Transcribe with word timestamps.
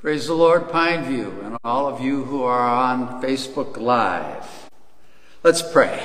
Praise 0.00 0.28
the 0.28 0.34
Lord, 0.34 0.68
Pineview, 0.68 1.44
and 1.44 1.56
all 1.64 1.88
of 1.88 2.00
you 2.00 2.22
who 2.22 2.44
are 2.44 2.68
on 2.68 3.20
Facebook 3.20 3.76
Live. 3.76 4.70
Let's 5.42 5.60
pray. 5.60 6.00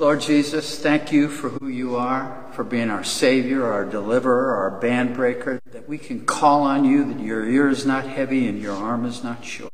Lord 0.00 0.20
Jesus, 0.20 0.80
thank 0.80 1.12
you 1.12 1.28
for 1.28 1.50
who 1.50 1.68
you 1.68 1.94
are, 1.94 2.44
for 2.54 2.64
being 2.64 2.90
our 2.90 3.04
Savior, 3.04 3.64
our 3.64 3.84
deliverer, 3.84 4.56
our 4.56 4.80
band 4.80 5.14
breaker, 5.14 5.60
that 5.66 5.88
we 5.88 5.96
can 5.96 6.26
call 6.26 6.64
on 6.64 6.84
you, 6.84 7.04
that 7.04 7.20
your 7.20 7.48
ear 7.48 7.68
is 7.68 7.86
not 7.86 8.04
heavy 8.04 8.48
and 8.48 8.60
your 8.60 8.74
arm 8.74 9.04
is 9.04 9.22
not 9.22 9.44
short. 9.44 9.70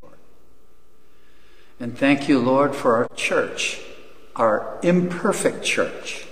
And 1.79 1.97
thank 1.97 2.29
you, 2.29 2.37
Lord, 2.37 2.75
for 2.75 2.95
our 2.95 3.07
church, 3.15 3.81
our 4.35 4.77
imperfect 4.83 5.63
church. 5.63 6.27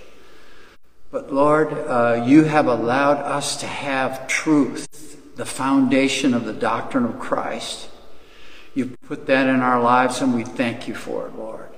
But 1.09 1.34
Lord, 1.34 1.73
uh, 1.73 2.23
you 2.27 2.44
have 2.44 2.67
allowed 2.67 3.17
us 3.17 3.62
to 3.62 3.66
have 3.66 4.27
truth, 4.27 5.06
the 5.38 5.46
foundation 5.46 6.34
of 6.34 6.46
the 6.46 6.54
doctrine 6.54 7.05
of 7.05 7.20
Christ. 7.20 7.90
You 8.73 8.98
put 9.08 9.27
that 9.27 9.48
in 9.48 9.62
our 9.62 9.82
lives, 9.82 10.20
and 10.22 10.34
we 10.34 10.44
thank 10.44 10.88
you 10.88 10.96
for 10.96 11.27
it, 11.27 11.36
Lord, 11.36 11.70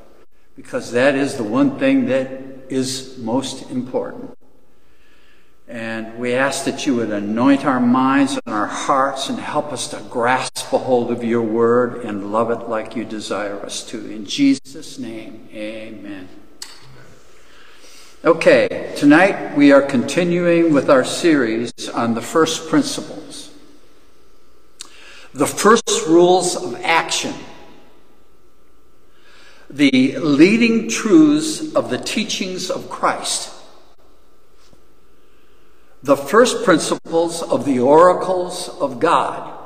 because 0.55 0.91
that 0.93 1.15
is 1.15 1.35
the 1.35 1.43
one 1.43 1.77
thing 1.77 2.05
that 2.07 2.29
is 2.69 3.17
most 3.17 3.69
important. 3.69 4.37
And 5.67 6.17
we 6.17 6.33
ask 6.33 6.65
that 6.65 6.87
you 6.87 6.95
would 6.95 7.11
anoint 7.11 7.63
our 7.63 7.79
minds 7.79 8.39
and 8.43 8.55
our 8.55 8.65
hearts 8.65 9.29
and 9.29 9.37
help 9.37 9.71
us 9.71 9.89
to 9.89 10.01
grasp 10.09 10.73
a 10.73 10.79
hold 10.79 11.11
of 11.11 11.23
your 11.23 11.43
word 11.43 12.03
and 12.03 12.31
love 12.31 12.49
it 12.49 12.67
like 12.67 12.95
you 12.95 13.05
desire 13.05 13.59
us 13.63 13.85
to. 13.89 13.97
In 14.09 14.25
Jesus' 14.25 14.97
name, 14.97 15.47
amen. 15.53 16.27
Okay, 18.25 18.93
tonight 18.97 19.55
we 19.55 19.71
are 19.71 19.81
continuing 19.81 20.73
with 20.73 20.89
our 20.89 21.05
series 21.05 21.71
on 21.93 22.15
the 22.15 22.21
first 22.21 22.67
principles. 22.67 23.28
The 25.39 25.47
first 25.47 26.05
rules 26.05 26.55
of 26.55 26.75
action. 26.83 27.33
The 29.69 30.17
leading 30.17 30.89
truths 30.89 31.73
of 31.73 31.89
the 31.89 31.97
teachings 31.97 32.69
of 32.69 32.89
Christ 32.89 33.55
the 36.01 36.15
first 36.15 36.63
principles 36.63 37.41
of 37.41 37.65
the 37.65 37.79
oracles 37.79 38.69
of 38.79 38.99
God. 38.99 39.57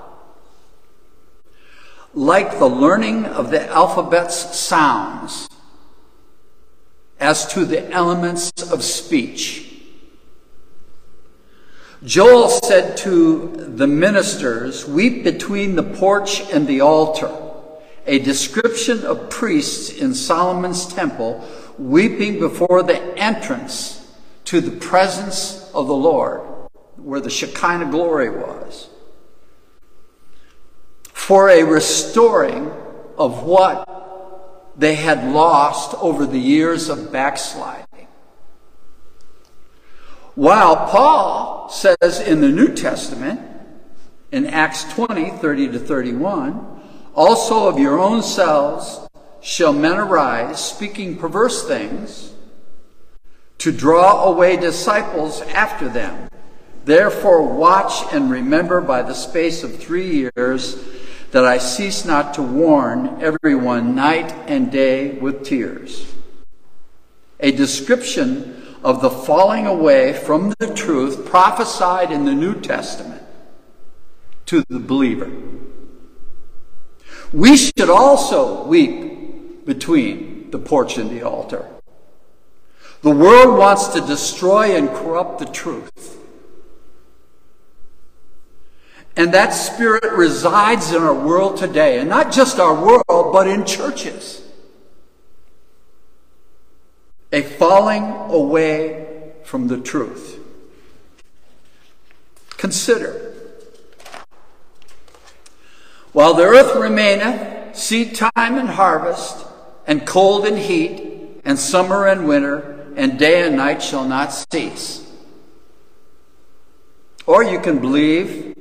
Like 2.14 2.60
the 2.60 2.68
learning 2.68 3.26
of 3.26 3.52
the 3.52 3.68
alphabet's 3.70 4.58
sounds 4.58 5.48
as 7.20 7.48
to 7.54 7.66
the 7.66 7.90
elements 7.92 8.52
of 8.72 8.84
speech. 8.84 9.73
Joel 12.06 12.50
said 12.50 12.98
to 12.98 13.48
the 13.56 13.88
ministers, 13.88 14.86
Weep 14.86 15.24
between 15.24 15.76
the 15.76 15.84
porch 15.84 16.42
and 16.52 16.68
the 16.68 16.82
altar, 16.82 17.32
a 18.06 18.20
description 18.20 19.06
of 19.06 19.30
priests 19.30 19.90
in 19.90 20.14
Solomon's 20.14 20.86
temple 20.86 21.48
weeping 21.78 22.40
before 22.40 22.84
the 22.84 23.00
entrance 23.18 24.06
to 24.46 24.60
the 24.60 24.78
presence 24.78 25.72
of 25.74 25.88
the 25.88 25.96
Lord, 25.96 26.42
where 26.98 27.22
the 27.22 27.30
Shekinah 27.30 27.90
glory 27.90 28.30
was, 28.30 28.90
for 31.04 31.50
a 31.50 31.64
restoring 31.64 32.70
of 33.18 33.44
what 33.44 33.88
they 34.76 34.96
had 34.96 35.32
lost 35.32 35.96
over 36.02 36.26
the 36.26 36.40
years 36.40 36.90
of 36.90 37.14
backsliding. 37.14 37.86
While 40.36 40.88
Paul 40.88 41.70
says 41.70 42.20
in 42.20 42.42
the 42.42 42.50
New 42.50 42.74
Testament, 42.74 43.40
in 44.32 44.48
Acts 44.48 44.84
20, 44.96 45.30
30 45.30 45.74
to 45.74 45.80
31, 45.80 46.82
also 47.14 47.68
of 47.68 47.78
your 47.78 48.00
own 48.00 48.24
selves 48.24 49.08
shall 49.42 49.74
men 49.74 50.00
arise, 50.00 50.64
speaking 50.64 51.18
perverse 51.18 51.68
things 51.68 52.34
to 53.60 53.72
draw 53.72 54.24
away 54.24 54.58
disciples 54.58 55.42
after 55.42 55.88
them. 55.88 56.30
Therefore, 56.84 57.44
watch 57.44 58.12
and 58.12 58.32
remember 58.32 58.82
by 58.82 59.04
the 59.04 59.14
space 59.14 59.64
of 59.64 59.78
three 59.78 60.30
years 60.36 60.84
that 61.32 61.46
I 61.46 61.60
cease 61.60 62.06
not 62.06 62.34
to 62.34 62.42
warn 62.42 63.22
everyone 63.22 63.94
night 63.94 64.32
and 64.48 64.72
day 64.72 65.12
with 65.12 65.46
tears. 65.46 66.12
A 67.40 67.52
description 67.52 68.63
of 68.84 69.02
the 69.02 69.10
falling 69.10 69.66
away 69.66 70.14
from 70.14 70.54
the 70.60 70.74
truth 70.74 71.26
prophesied 71.26 72.12
in 72.12 72.26
the 72.26 72.34
New 72.34 72.60
Testament 72.60 73.24
to 74.46 74.64
the 74.68 74.80
believer. 74.80 75.32
We 77.32 77.58
should 77.58 77.90
also 77.90 78.66
weep 78.66 79.66
between 79.66 80.52
the 80.52 80.60
porch 80.60 80.98
and 80.98 81.10
the 81.10 81.24
altar. 81.24 81.68
The 83.02 83.10
world 83.10 83.58
wants 83.58 83.88
to 83.90 84.02
destroy 84.02 84.76
and 84.78 84.90
corrupt 84.90 85.40
the 85.40 85.46
truth. 85.46 86.20
And 89.16 89.34
that 89.34 89.52
spirit 89.52 90.12
resides 90.14 90.92
in 90.92 91.02
our 91.02 91.14
world 91.14 91.58
today, 91.58 92.00
and 92.00 92.10
not 92.10 92.32
just 92.32 92.60
our 92.60 92.74
world, 92.74 93.32
but 93.34 93.48
in 93.48 93.66
churches. 93.66 94.43
A 97.34 97.42
falling 97.42 98.04
away 98.32 99.34
from 99.44 99.68
the 99.68 99.80
truth. 99.80 100.40
Consider. 102.58 103.34
While 106.12 106.36
the 106.36 106.44
earth 106.44 106.76
remaineth, 106.76 107.76
seed 107.76 108.14
time 108.14 108.60
and 108.60 108.70
harvest, 108.70 109.48
and 109.88 110.06
cold 110.06 110.46
and 110.46 110.60
heat, 110.60 111.42
and 111.44 111.58
summer 111.58 112.08
and 112.08 112.28
winter, 112.28 112.94
and 112.96 113.18
day 113.18 113.48
and 113.48 113.58
night 113.58 113.82
shall 113.82 114.06
not 114.06 114.28
cease. 114.28 115.12
Or 117.26 117.44
you 117.44 117.60
can 117.60 117.80
believe 117.80 118.56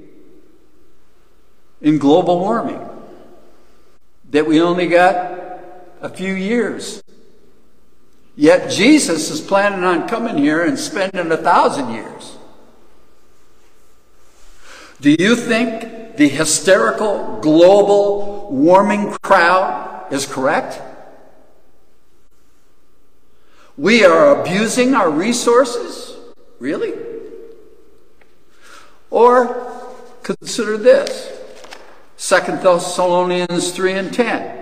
in 1.82 1.98
global 1.98 2.40
warming, 2.40 2.88
that 4.30 4.46
we 4.46 4.62
only 4.62 4.86
got 4.86 5.38
a 6.00 6.08
few 6.08 6.32
years. 6.32 7.01
Yet 8.34 8.70
Jesus 8.70 9.30
is 9.30 9.40
planning 9.40 9.84
on 9.84 10.08
coming 10.08 10.38
here 10.38 10.64
and 10.64 10.78
spending 10.78 11.30
a 11.30 11.36
thousand 11.36 11.92
years. 11.92 12.36
Do 15.00 15.10
you 15.18 15.36
think 15.36 16.16
the 16.16 16.28
hysterical 16.28 17.40
global 17.40 18.50
warming 18.50 19.12
crowd 19.22 20.06
is 20.12 20.26
correct? 20.26 20.80
We 23.76 24.04
are 24.04 24.40
abusing 24.40 24.94
our 24.94 25.10
resources? 25.10 26.16
Really? 26.58 26.94
Or 29.10 29.82
consider 30.22 30.78
this 30.78 31.30
Second 32.16 32.62
Thessalonians 32.62 33.72
3 33.72 33.92
and 33.92 34.14
10. 34.14 34.61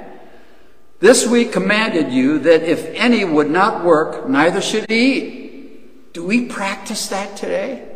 This 1.01 1.27
we 1.27 1.47
commanded 1.47 2.13
you 2.13 2.39
that 2.41 2.63
if 2.63 2.87
any 2.95 3.25
would 3.25 3.51
not 3.51 3.85
work, 3.85 4.29
neither 4.29 4.61
should 4.61 4.89
he 4.89 5.13
eat. 5.13 6.13
Do 6.13 6.25
we 6.25 6.47
practice 6.47 7.09
that 7.09 7.37
today? 7.37 7.89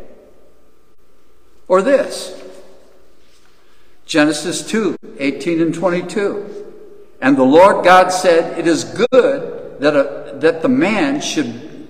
Or 1.68 1.82
this 1.82 2.42
Genesis 4.06 4.66
2 4.66 4.96
18 5.18 5.60
and 5.60 5.74
22. 5.74 6.72
And 7.20 7.36
the 7.36 7.44
Lord 7.44 7.84
God 7.84 8.08
said, 8.08 8.58
It 8.58 8.66
is 8.66 8.84
good 8.84 9.80
that 9.80 9.94
a 9.94 10.24
that 10.40 10.62
the 10.62 10.68
man 10.68 11.20
should, 11.20 11.88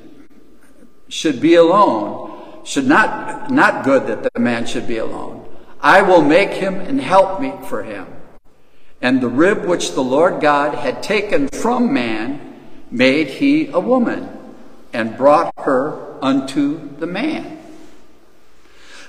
should 1.08 1.40
be 1.40 1.54
alone, 1.54 2.64
should 2.64 2.86
not, 2.86 3.50
not 3.50 3.84
good 3.84 4.06
that 4.06 4.22
the 4.22 4.40
man 4.40 4.66
should 4.66 4.86
be 4.86 4.98
alone. 4.98 5.48
I 5.80 6.02
will 6.02 6.22
make 6.22 6.50
him 6.50 6.76
and 6.80 7.00
help 7.00 7.40
me 7.40 7.52
for 7.68 7.82
him. 7.82 8.06
And 9.04 9.20
the 9.20 9.28
rib 9.28 9.66
which 9.66 9.92
the 9.92 10.00
Lord 10.00 10.40
God 10.40 10.74
had 10.74 11.02
taken 11.02 11.48
from 11.48 11.92
man 11.92 12.40
made 12.90 13.26
he 13.26 13.66
a 13.66 13.78
woman 13.78 14.30
and 14.94 15.14
brought 15.14 15.52
her 15.58 16.16
unto 16.24 16.96
the 16.96 17.06
man. 17.06 17.58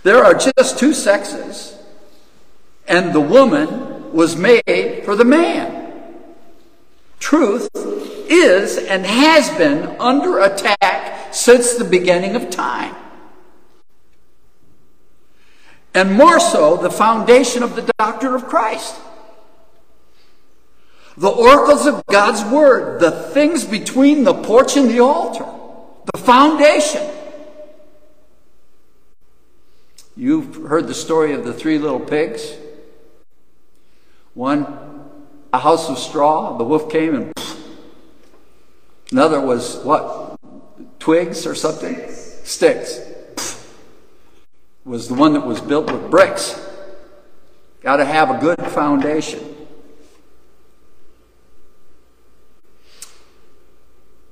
There 0.04 0.22
are 0.22 0.34
just 0.34 0.78
two 0.78 0.94
sexes, 0.94 1.78
and 2.90 3.14
the 3.14 3.22
woman 3.22 4.12
was 4.12 4.36
made 4.36 5.04
for 5.06 5.16
the 5.16 5.24
man. 5.24 5.94
Truth 7.20 7.70
is 8.30 8.78
and 8.78 9.06
has 9.06 9.50
been 9.58 9.96
under 10.02 10.40
attack 10.40 11.34
since 11.34 11.76
the 11.76 11.86
beginning 11.86 12.36
of 12.36 12.50
time. 12.50 12.94
And 15.94 16.12
more 16.12 16.42
so, 16.42 16.76
the 16.76 16.92
foundation 16.92 17.64
of 17.64 17.78
the 17.78 17.90
doctrine 17.98 18.34
of 18.34 18.46
Christ. 18.48 18.96
The 21.18 21.30
oracles 21.30 21.86
of 21.86 22.06
God's 22.08 22.44
Word, 22.52 23.00
the 23.00 23.12
things 23.12 23.64
between 23.64 24.24
the 24.24 24.34
porch 24.34 24.76
and 24.76 24.90
the 24.90 25.00
altar, 25.00 25.46
the 26.12 26.20
foundation. 26.20 27.10
You've 30.18 30.68
heard 30.68 30.88
the 30.88 30.94
story 30.94 31.34
of 31.34 31.46
the 31.46 31.54
three 31.54 31.78
little 31.78 32.00
pigs. 32.00 32.54
One, 34.34 34.66
a 35.54 35.60
house 35.60 35.90
of 35.90 35.98
straw, 35.98 36.58
the 36.58 36.66
wolf 36.66 36.90
came 36.90 37.16
and 37.16 37.34
another 39.12 39.40
was 39.40 39.78
what? 39.78 40.38
Twigs 41.00 41.46
or 41.46 41.56
something? 41.56 42.12
Sticks. 42.12 43.00
Was 44.84 45.08
the 45.08 45.14
one 45.14 45.34
that 45.34 45.46
was 45.46 45.62
built 45.62 45.92
with 45.92 46.12
bricks. 46.12 46.62
Got 47.82 47.98
to 47.98 48.06
have 48.06 48.30
a 48.30 48.38
good 48.40 48.60
foundation. 48.72 49.55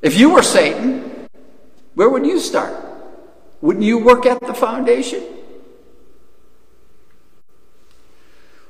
If 0.03 0.19
you 0.19 0.31
were 0.31 0.43
Satan, 0.43 1.29
where 1.95 2.09
would 2.09 2.25
you 2.25 2.37
start? 2.37 2.75
Wouldn't 3.61 3.85
you 3.85 3.99
work 3.99 4.25
at 4.25 4.41
the 4.41 4.53
foundation? 4.53 5.23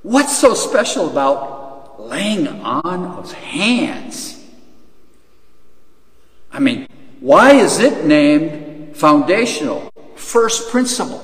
What's 0.04 0.38
so 0.38 0.54
special 0.54 1.10
about 1.10 2.00
laying 2.00 2.48
on 2.48 3.06
of 3.18 3.32
hands? 3.32 4.46
I 6.52 6.60
mean, 6.60 6.88
why 7.20 7.54
is 7.54 7.80
it 7.80 8.06
named 8.06 8.96
foundational, 8.96 9.92
first 10.16 10.70
principle? 10.70 11.22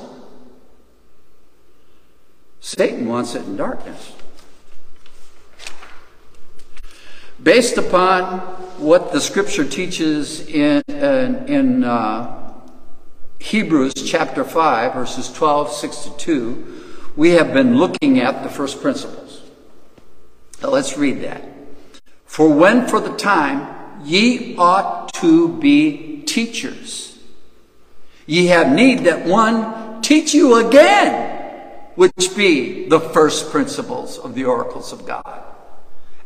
Satan 2.62 3.08
wants 3.08 3.36
it 3.36 3.44
in 3.46 3.58
darkness. 3.58 4.16
Based 7.44 7.78
upon 7.78 8.69
what 8.80 9.12
the 9.12 9.20
scripture 9.20 9.66
teaches 9.66 10.48
in, 10.48 10.81
in, 10.88 11.36
in 11.48 11.84
uh, 11.84 12.54
Hebrews 13.40 13.94
chapter 13.94 14.44
5, 14.44 14.94
verses 14.94 15.31
12, 15.31 15.72
6 15.72 15.98
to 15.98 16.18
2, 16.18 16.84
we 17.16 17.31
have 17.31 17.54
been 17.54 17.78
looking 17.78 18.20
at 18.20 18.44
the 18.44 18.50
first 18.50 18.81
principles. 18.81 19.42
Now 20.62 20.70
let's 20.70 20.98
read 20.98 21.22
that. 21.22 21.44
For 22.26 22.54
when 22.54 22.88
for 22.88 23.00
the 23.00 23.16
time 23.16 24.02
ye 24.06 24.56
ought 24.58 25.14
to 25.16 25.58
be 25.58 26.24
teachers, 26.26 27.18
ye 28.26 28.48
have 28.48 28.72
need 28.72 29.00
that 29.00 29.26
one 29.26 30.02
teach 30.02 30.34
you 30.34 30.56
again, 30.68 31.86
which 31.96 32.36
be 32.36 32.88
the 32.88 33.00
first 33.00 33.52
principles 33.52 34.18
of 34.18 34.36
the 34.36 34.46
oracles 34.46 34.94
of 34.94 35.06
God, 35.06 35.44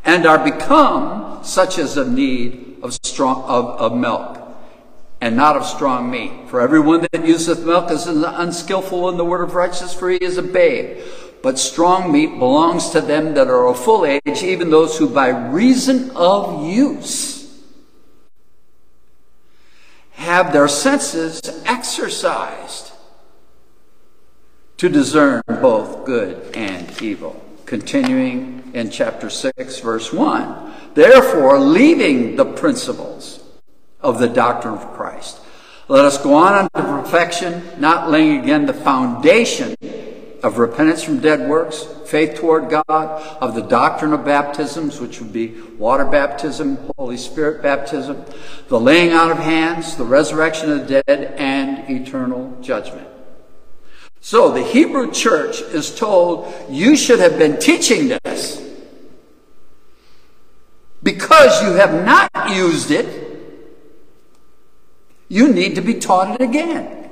and 0.06 0.26
are 0.26 0.44
become 0.44 1.44
such 1.44 1.78
as 1.78 1.98
of 1.98 2.10
need 2.12 2.78
of 2.84 2.94
strong 3.04 3.44
of, 3.44 3.66
of 3.80 3.98
milk 3.98 4.40
and 5.22 5.38
not 5.38 5.56
of 5.56 5.66
strong 5.66 6.12
meat. 6.12 6.32
For 6.48 6.60
everyone 6.60 7.08
that 7.12 7.26
useth 7.26 7.66
milk 7.66 7.90
is 7.90 8.08
unskillful 8.08 9.08
in 9.10 9.18
the 9.18 9.24
word 9.24 9.44
of 9.44 9.56
righteousness, 9.56 9.94
for 9.94 10.10
he 10.10 10.18
is 10.18 10.38
a 10.38 10.44
babe. 10.44 11.02
But 11.42 11.58
strong 11.58 12.12
meat 12.12 12.40
belongs 12.40 12.90
to 12.92 13.02
them 13.02 13.34
that 13.34 13.48
are 13.48 13.68
of 13.68 13.80
full 13.82 14.06
age, 14.06 14.44
even 14.44 14.70
those 14.70 14.98
who 14.98 15.10
by 15.10 15.30
reason 15.30 16.12
of 16.16 16.66
use 16.66 17.34
have 20.12 20.54
their 20.54 20.68
senses 20.68 21.42
exercised 21.66 22.92
to 24.78 24.90
discern 24.90 25.42
both 25.48 26.06
good 26.06 26.56
and 26.56 27.02
evil. 27.02 27.43
Continuing 27.74 28.70
in 28.76 28.92
chapter 28.92 29.32
6, 29.32 29.80
verse 29.80 30.14
1. 30.14 30.74
Therefore, 30.94 31.60
leaving 31.60 32.36
the 32.36 32.46
principles 32.46 33.44
of 34.00 34.20
the 34.20 34.28
doctrine 34.28 34.76
of 34.76 34.94
Christ. 34.94 35.40
Let 35.88 36.06
us 36.06 36.20
go 36.22 36.36
on 36.36 36.54
unto 36.54 37.02
perfection, 37.02 37.64
not 37.80 38.12
laying 38.12 38.42
again 38.42 38.68
the 38.68 38.76
foundation 38.76 39.76
of 40.44 40.60
repentance 40.60 41.02
from 41.02 41.20
dead 41.20 41.50
works, 41.50 41.84
faith 42.06 42.36
toward 42.36 42.70
God, 42.70 43.24
of 43.42 43.56
the 43.56 43.64
doctrine 43.64 44.14
of 44.14 44.24
baptisms, 44.24 45.02
which 45.02 45.20
would 45.20 45.34
be 45.34 45.60
water 45.80 46.06
baptism, 46.06 46.78
Holy 46.96 47.18
Spirit 47.18 47.64
baptism, 47.64 48.24
the 48.68 48.80
laying 48.80 49.14
out 49.14 49.32
of 49.32 49.40
hands, 49.40 49.96
the 49.96 50.06
resurrection 50.06 50.72
of 50.72 50.88
the 50.88 51.02
dead, 51.08 51.34
and 51.40 51.90
eternal 51.90 52.56
judgment. 52.62 53.08
So 54.24 54.52
the 54.52 54.64
Hebrew 54.64 55.12
church 55.12 55.60
is 55.62 55.94
told 55.94 56.52
you 56.70 56.96
should 56.96 57.20
have 57.20 57.38
been 57.38 57.60
teaching 57.60 58.08
this 58.24 58.60
because 61.04 61.62
you 61.62 61.74
have 61.74 62.06
not 62.06 62.32
used 62.56 62.90
it 62.90 63.24
you 65.34 65.52
need 65.52 65.74
to 65.76 65.82
be 65.82 65.96
taught 65.96 66.40
it 66.40 66.44
again. 66.44 67.10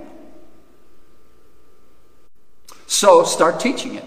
So 2.85 3.23
start 3.23 3.59
teaching 3.59 3.95
it. 3.95 4.05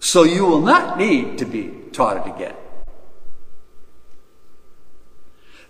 So 0.00 0.24
you 0.24 0.44
will 0.46 0.60
not 0.60 0.98
need 0.98 1.38
to 1.38 1.44
be 1.44 1.70
taught 1.92 2.26
it 2.26 2.34
again. 2.34 2.56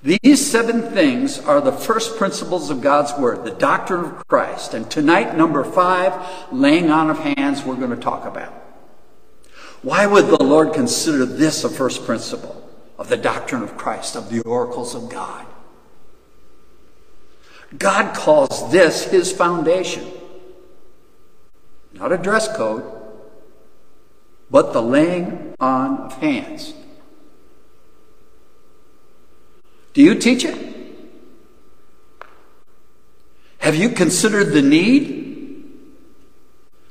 These 0.02 0.48
seven 0.48 0.82
things 0.92 1.38
are 1.38 1.60
the 1.60 1.72
first 1.72 2.16
principles 2.18 2.70
of 2.70 2.80
God's 2.80 3.12
Word, 3.18 3.44
the 3.44 3.50
doctrine 3.50 4.04
of 4.04 4.28
Christ. 4.28 4.74
And 4.74 4.88
tonight, 4.90 5.36
number 5.36 5.64
five, 5.64 6.14
laying 6.52 6.90
on 6.90 7.10
of 7.10 7.18
hands, 7.18 7.64
we're 7.64 7.76
going 7.76 7.90
to 7.90 7.96
talk 7.96 8.24
about. 8.24 8.52
Why 9.82 10.06
would 10.06 10.26
the 10.26 10.42
Lord 10.42 10.72
consider 10.72 11.24
this 11.24 11.64
a 11.64 11.68
first 11.68 12.04
principle? 12.04 12.58
of 12.98 13.08
the 13.08 13.16
doctrine 13.16 13.62
of 13.62 13.76
Christ, 13.76 14.16
of 14.16 14.28
the 14.28 14.40
oracles 14.40 14.94
of 14.94 15.08
God. 15.08 15.46
God 17.78 18.14
calls 18.14 18.72
this 18.72 19.04
his 19.04 19.30
foundation. 19.30 20.10
Not 21.92 22.12
a 22.12 22.18
dress 22.18 22.54
code, 22.56 22.84
but 24.50 24.72
the 24.72 24.82
laying 24.82 25.54
on 25.60 25.98
of 25.98 26.14
hands. 26.14 26.74
Do 29.94 30.02
you 30.02 30.14
teach 30.14 30.44
it? 30.44 30.68
Have 33.58 33.74
you 33.74 33.90
considered 33.90 34.52
the 34.52 34.62
need? 34.62 35.18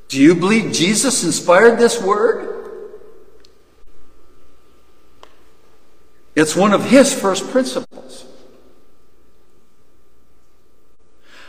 Do 0.10 0.22
you 0.22 0.36
believe 0.36 0.74
Jesus 0.74 1.24
inspired 1.24 1.80
this 1.80 2.02
word? 2.02 2.54
It's 6.36 6.56
one 6.56 6.72
of 6.72 6.86
his 6.86 7.14
first 7.14 7.50
principles. 7.50 8.26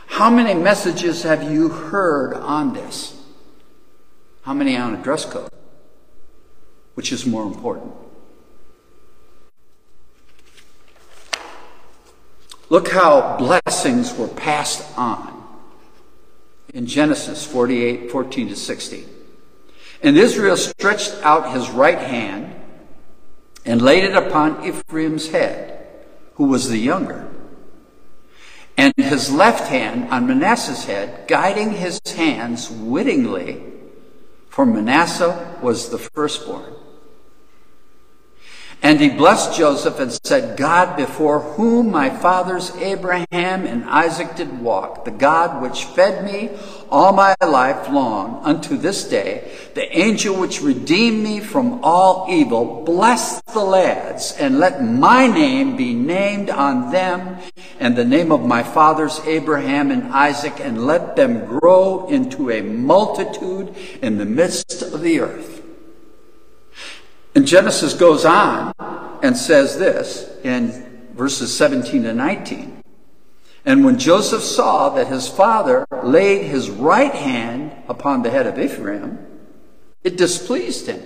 How 0.07 0.31
many 0.31 0.55
messages 0.55 1.23
have 1.23 1.53
you 1.53 1.69
heard 1.69 2.35
on 2.35 2.73
this? 2.73 3.23
How 4.43 4.55
many 4.55 4.77
on 4.77 4.95
a 4.95 5.03
dress 5.03 5.27
code? 5.27 5.51
Which 6.95 7.13
is 7.13 7.27
more 7.27 7.45
important? 7.45 7.93
Look 12.71 12.89
how 12.89 13.37
blessings 13.39 14.15
were 14.15 14.29
passed 14.29 14.87
on 14.99 15.35
in 16.75 16.87
Genesis 16.87 17.47
48 17.47 18.11
14 18.11 18.49
to 18.49 18.57
16. 18.57 19.09
And 20.03 20.17
Israel 20.17 20.57
stretched 20.57 21.15
out 21.23 21.55
his 21.55 21.71
right 21.71 21.99
hand 21.99 22.55
and 23.65 23.83
laid 23.83 24.05
it 24.05 24.15
upon 24.15 24.65
Ephraim's 24.65 25.31
head, 25.31 25.87
who 26.35 26.45
was 26.45 26.69
the 26.69 26.79
younger, 26.79 27.29
and 28.77 28.95
his 28.97 29.31
left 29.33 29.69
hand 29.69 30.11
on 30.11 30.27
Manasseh's 30.27 30.85
head, 30.85 31.27
guiding 31.27 31.73
his 31.73 32.01
hands 32.07 32.71
wittingly, 32.71 33.63
for 34.49 34.65
Manasseh 34.65 35.59
was 35.61 35.89
the 35.89 35.99
firstborn. 35.99 36.75
And 38.81 39.01
he 39.01 39.09
blessed 39.09 39.59
Joseph 39.59 39.99
and 39.99 40.13
said, 40.25 40.57
God 40.57 40.97
before 40.97 41.41
whom 41.41 41.91
my 41.91 42.11
fathers 42.11 42.71
Abraham 42.77 43.67
and 43.67 43.85
Isaac 43.85 44.37
did 44.37 44.61
walk, 44.61 45.05
the 45.05 45.11
God 45.11 45.61
which 45.61 45.85
fed 45.85 46.25
me 46.25 46.51
all 46.89 47.13
my 47.13 47.35
life 47.41 47.91
long 47.91 48.41
unto 48.45 48.77
this 48.77 49.05
day, 49.05 49.53
the 49.75 49.99
angel 49.99 50.39
which 50.39 50.63
redeemed 50.63 51.23
me 51.23 51.41
from 51.41 51.81
all 51.83 52.27
evil, 52.31 52.85
bless 52.85 53.43
the 53.43 53.65
lads 53.65 54.35
and 54.39 54.61
let 54.61 54.83
my 54.83 55.27
name 55.27 55.77
be 55.77 55.93
named 55.93 56.49
on 56.49 56.93
them 56.93 57.37
and 57.81 57.97
the 57.97 58.05
name 58.05 58.33
of 58.33 58.45
my 58.45 58.63
fathers 58.63 59.21
Abraham 59.25 59.91
and 59.91 60.13
Isaac, 60.13 60.61
and 60.61 60.87
let 60.87 61.17
them 61.17 61.45
grow 61.47 62.09
into 62.09 62.51
a 62.51 62.61
multitude 62.61 63.75
in 64.03 64.19
the 64.19 64.25
midst 64.25 64.83
of 64.83 65.01
the 65.01 65.21
earth. 65.21 65.48
And 67.39 67.47
Genesis 67.47 67.95
goes 67.95 68.25
on 68.25 68.75
and 69.23 69.37
says 69.37 69.79
this 69.79 70.29
in 70.43 71.07
verses 71.15 71.57
17 71.57 72.03
to 72.03 72.13
19. 72.13 72.83
And 73.65 73.85
when 73.85 73.97
Joseph 73.97 74.43
saw 74.43 74.89
that 74.89 75.07
his 75.07 75.29
father 75.29 75.87
laid 76.03 76.47
his 76.47 76.69
right 76.69 77.15
hand 77.15 77.77
upon 77.89 78.25
the 78.25 78.31
head 78.31 78.49
of 78.49 78.59
Ephraim, 78.59 79.25
it 80.03 80.17
displeased 80.17 80.89
him. 80.89 81.01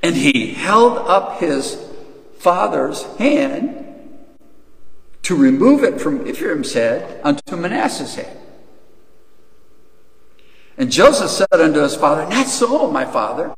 And 0.00 0.14
he 0.14 0.52
held 0.52 0.98
up 0.98 1.40
his 1.40 1.76
father's 2.38 3.02
hand 3.16 4.20
to 5.22 5.34
remove 5.34 5.82
it 5.82 6.00
from 6.00 6.28
Ephraim's 6.28 6.72
head 6.72 7.20
unto 7.24 7.56
Manasseh's 7.56 8.14
head. 8.14 8.45
And 10.78 10.90
Joseph 10.90 11.30
said 11.30 11.60
unto 11.60 11.80
his 11.80 11.96
father, 11.96 12.28
Not 12.28 12.46
so, 12.46 12.90
my 12.90 13.04
father, 13.04 13.54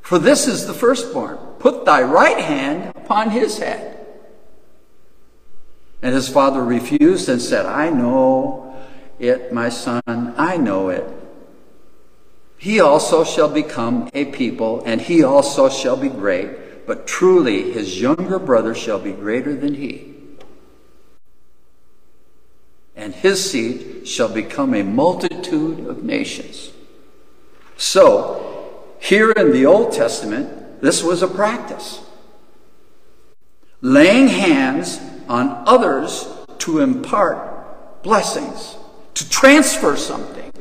for 0.00 0.18
this 0.18 0.46
is 0.46 0.66
the 0.66 0.74
firstborn. 0.74 1.38
Put 1.58 1.84
thy 1.84 2.02
right 2.02 2.38
hand 2.38 2.92
upon 2.94 3.30
his 3.30 3.58
head. 3.58 4.06
And 6.02 6.14
his 6.14 6.28
father 6.28 6.62
refused 6.62 7.28
and 7.30 7.40
said, 7.40 7.64
I 7.64 7.88
know 7.88 8.76
it, 9.18 9.52
my 9.52 9.70
son, 9.70 10.34
I 10.36 10.58
know 10.58 10.90
it. 10.90 11.04
He 12.58 12.80
also 12.80 13.24
shall 13.24 13.48
become 13.48 14.10
a 14.12 14.26
people, 14.26 14.82
and 14.84 15.00
he 15.00 15.22
also 15.22 15.70
shall 15.70 15.96
be 15.96 16.08
great, 16.08 16.86
but 16.86 17.06
truly 17.06 17.72
his 17.72 18.00
younger 18.00 18.38
brother 18.38 18.74
shall 18.74 18.98
be 18.98 19.12
greater 19.12 19.56
than 19.56 19.74
he 19.74 20.13
and 22.96 23.14
his 23.14 23.50
seed 23.50 24.06
shall 24.06 24.28
become 24.28 24.74
a 24.74 24.82
multitude 24.82 25.86
of 25.86 26.04
nations. 26.04 26.70
So, 27.76 28.84
here 29.00 29.30
in 29.32 29.52
the 29.52 29.66
Old 29.66 29.92
Testament, 29.92 30.80
this 30.80 31.02
was 31.02 31.22
a 31.22 31.28
practice. 31.28 32.00
Laying 33.80 34.28
hands 34.28 35.00
on 35.28 35.64
others 35.66 36.26
to 36.58 36.80
impart 36.80 38.02
blessings, 38.02 38.76
to 39.14 39.28
transfer 39.28 39.96
something. 39.96 40.52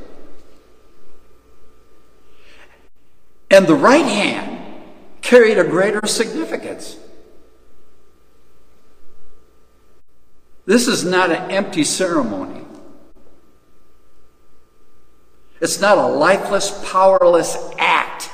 And 3.52 3.68
the 3.68 3.76
right 3.76 4.06
hand 4.06 4.82
carried 5.22 5.60
a 5.60 5.64
greater 5.64 6.06
significance. 6.08 6.98
This 10.66 10.88
is 10.88 11.04
not 11.04 11.32
an 11.32 11.52
empty 11.52 11.84
ceremony. 11.84 12.62
It's 15.60 15.80
not 15.80 15.98
a 15.98 16.08
lifeless, 16.08 16.84
powerless 16.92 17.58
act. 17.78 18.30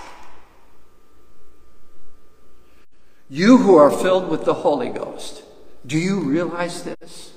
You 3.30 3.58
who 3.58 3.76
are 3.76 3.92
filled 3.92 4.30
with 4.30 4.46
the 4.46 4.56
Holy 4.56 4.90
Ghost, 4.90 5.44
do 5.86 5.98
you 5.98 6.20
realize 6.22 6.84
this? 6.84 7.34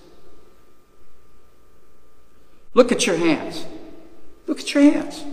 Look 2.74 2.90
at 2.90 3.06
your 3.06 3.16
hands. 3.16 3.66
Look 4.46 4.60
at 4.60 4.72
your 4.72 4.82
hands. 4.82 5.24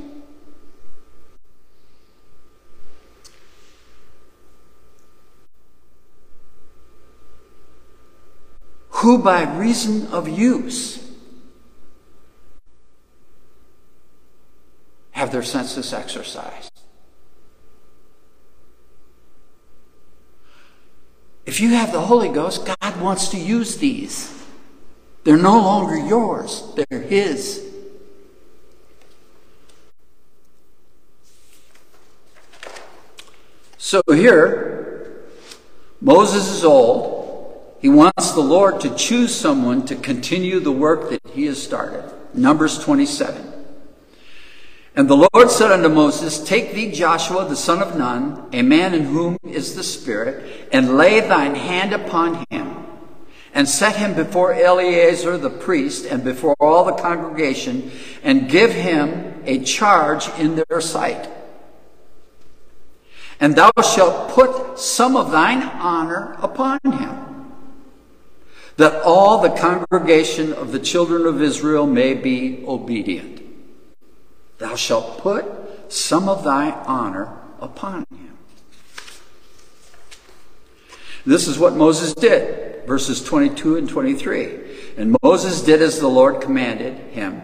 Who 8.99 9.17
by 9.17 9.43
reason 9.57 10.07
of 10.07 10.27
use 10.27 11.01
have 15.11 15.31
their 15.31 15.43
senses 15.43 15.93
exercised. 15.93 16.71
If 21.45 21.61
you 21.61 21.69
have 21.69 21.93
the 21.93 22.01
Holy 22.01 22.27
Ghost, 22.27 22.65
God 22.65 22.99
wants 22.99 23.29
to 23.29 23.37
use 23.37 23.77
these. 23.77 24.33
They're 25.23 25.37
no 25.37 25.57
longer 25.59 25.97
yours, 25.97 26.63
they're 26.75 27.01
His. 27.01 27.65
So 33.77 34.01
here, 34.09 35.23
Moses 36.01 36.49
is 36.49 36.65
old. 36.65 37.18
He 37.79 37.89
wants 37.89 38.31
the 38.31 38.41
Lord 38.41 38.81
to 38.81 38.93
choose 38.95 39.33
someone 39.33 39.85
to 39.85 39.95
continue 39.95 40.59
the 40.59 40.71
work 40.71 41.09
that 41.09 41.21
he 41.31 41.45
has 41.45 41.61
started. 41.61 42.03
Numbers 42.33 42.77
27. 42.79 43.53
And 44.95 45.07
the 45.07 45.29
Lord 45.33 45.49
said 45.49 45.71
unto 45.71 45.87
Moses, 45.87 46.43
Take 46.43 46.73
thee 46.73 46.91
Joshua 46.91 47.47
the 47.47 47.55
son 47.55 47.81
of 47.81 47.97
Nun, 47.97 48.49
a 48.51 48.61
man 48.61 48.93
in 48.93 49.05
whom 49.05 49.37
is 49.43 49.75
the 49.75 49.83
Spirit, 49.83 50.67
and 50.73 50.97
lay 50.97 51.21
thine 51.21 51.55
hand 51.55 51.93
upon 51.93 52.45
him, 52.49 52.85
and 53.53 53.67
set 53.69 53.95
him 53.95 54.13
before 54.13 54.53
Eleazar 54.53 55.37
the 55.37 55.49
priest, 55.49 56.05
and 56.05 56.21
before 56.21 56.55
all 56.59 56.83
the 56.83 57.01
congregation, 57.01 57.91
and 58.23 58.49
give 58.49 58.73
him 58.73 59.41
a 59.45 59.63
charge 59.63 60.27
in 60.37 60.61
their 60.67 60.81
sight. 60.81 61.29
And 63.39 63.55
thou 63.55 63.71
shalt 63.81 64.31
put 64.31 64.77
some 64.77 65.15
of 65.15 65.31
thine 65.31 65.63
honor 65.63 66.35
upon 66.41 66.79
him 66.83 67.28
that 68.79 69.01
all 69.03 69.41
the 69.41 69.49
congregation 69.49 70.53
of 70.53 70.71
the 70.71 70.79
children 70.79 71.25
of 71.25 71.41
Israel 71.41 71.85
may 71.85 72.13
be 72.13 72.63
obedient. 72.65 73.41
Thou 74.57 74.75
shalt 74.75 75.17
put 75.17 75.45
some 75.91 76.29
of 76.29 76.45
thy 76.45 76.71
honor 76.71 77.37
upon 77.59 78.05
him. 78.09 78.37
This 81.25 81.45
is 81.45 81.59
what 81.59 81.75
Moses 81.75 82.13
did, 82.13 82.85
verses 82.87 83.21
22 83.21 83.75
and 83.75 83.89
23. 83.89 84.59
And 84.95 85.17
Moses 85.21 85.61
did 85.61 85.81
as 85.81 85.99
the 85.99 86.07
Lord 86.07 86.39
commanded 86.39 86.95
him. 87.11 87.41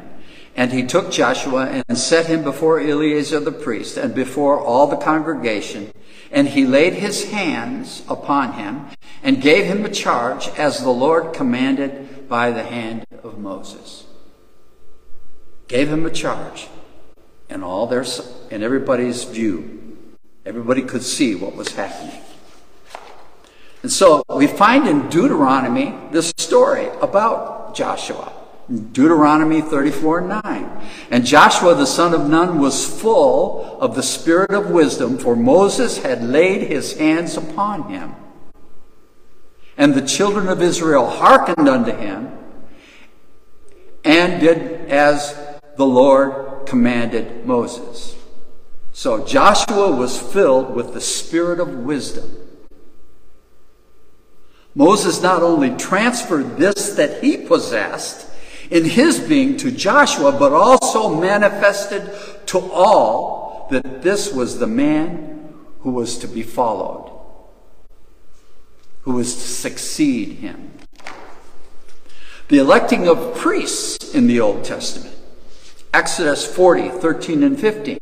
And 0.56 0.72
he 0.72 0.84
took 0.84 1.12
Joshua 1.12 1.84
and 1.86 1.98
set 1.98 2.28
him 2.28 2.46
before 2.46 2.80
Eleazar 2.80 3.42
the 3.42 3.52
priest 3.52 3.98
and 3.98 4.16
before 4.16 4.58
all 4.58 4.88
the 4.88 4.96
congregation. 4.96 5.92
And 6.32 6.48
he 6.48 6.66
laid 6.66 6.94
his 6.94 7.30
hands 7.30 8.04
upon 8.08 8.54
him 8.54 8.86
and 9.26 9.42
gave 9.42 9.66
him 9.66 9.84
a 9.84 9.90
charge 9.90 10.50
as 10.50 10.84
the 10.84 10.92
Lord 10.92 11.34
commanded 11.34 12.30
by 12.30 12.52
the 12.52 12.62
hand 12.62 13.06
of 13.24 13.40
Moses. 13.40 14.06
Gave 15.68 15.90
him 15.90 16.06
a 16.06 16.12
charge 16.12 16.68
and 17.50 17.64
all 17.64 17.88
their 17.88 18.06
in 18.52 18.62
everybody's 18.62 19.24
view. 19.24 19.98
Everybody 20.46 20.84
could 20.84 21.02
see 21.02 21.34
what 21.34 21.56
was 21.56 21.70
happening. 21.74 22.22
And 23.82 23.92
so 23.92 24.24
we 24.30 24.46
find 24.46 24.88
in 24.88 25.10
Deuteronomy 25.10 25.96
this 26.12 26.32
story 26.38 26.88
about 27.02 27.76
Joshua. 27.76 28.32
Deuteronomy 28.70 29.62
34 29.62 30.22
9. 30.22 30.88
And 31.10 31.26
Joshua 31.26 31.74
the 31.74 31.88
son 31.88 32.14
of 32.14 32.30
Nun 32.30 32.60
was 32.60 32.88
full 32.88 33.80
of 33.82 33.96
the 33.96 34.04
spirit 34.04 34.52
of 34.52 34.70
wisdom, 34.70 35.18
for 35.18 35.36
Moses 35.36 35.98
had 35.98 36.24
laid 36.24 36.68
his 36.68 36.96
hands 37.00 37.38
upon 37.38 37.90
him. 37.90 38.16
And 39.78 39.94
the 39.94 40.06
children 40.06 40.48
of 40.48 40.62
Israel 40.62 41.10
hearkened 41.10 41.68
unto 41.68 41.92
him 41.92 42.32
and 44.04 44.40
did 44.40 44.90
as 44.90 45.38
the 45.76 45.86
Lord 45.86 46.66
commanded 46.66 47.46
Moses. 47.46 48.16
So 48.94 49.26
Joshua 49.26 49.92
was 49.92 50.20
filled 50.20 50.74
with 50.74 50.94
the 50.94 51.02
spirit 51.02 51.60
of 51.60 51.80
wisdom. 51.80 52.32
Moses 54.74 55.22
not 55.22 55.42
only 55.42 55.76
transferred 55.76 56.58
this 56.58 56.96
that 56.96 57.24
he 57.24 57.38
possessed 57.38 58.30
in 58.70 58.86
his 58.86 59.20
being 59.20 59.58
to 59.58 59.72
Joshua, 59.72 60.32
but 60.32 60.54
also 60.54 61.20
manifested 61.20 62.10
to 62.48 62.60
all 62.72 63.68
that 63.72 64.02
this 64.02 64.34
was 64.34 64.60
the 64.60 64.68
man 64.68 65.54
who 65.80 65.92
was 65.92 66.18
to 66.20 66.28
be 66.28 66.44
followed 66.44 67.15
who 69.06 69.14
was 69.14 69.36
to 69.36 69.42
succeed 69.42 70.38
him. 70.40 70.72
The 72.50 72.58
electing 72.58 73.08
of 73.08 73.36
priests 73.36 74.14
in 74.14 74.28
the 74.28 74.40
Old 74.40 74.66
Testament. 74.66 75.16
Exodus 75.94 76.46
40, 76.46 76.90
13 76.90 77.44
and 77.44 77.60
15. 77.60 78.00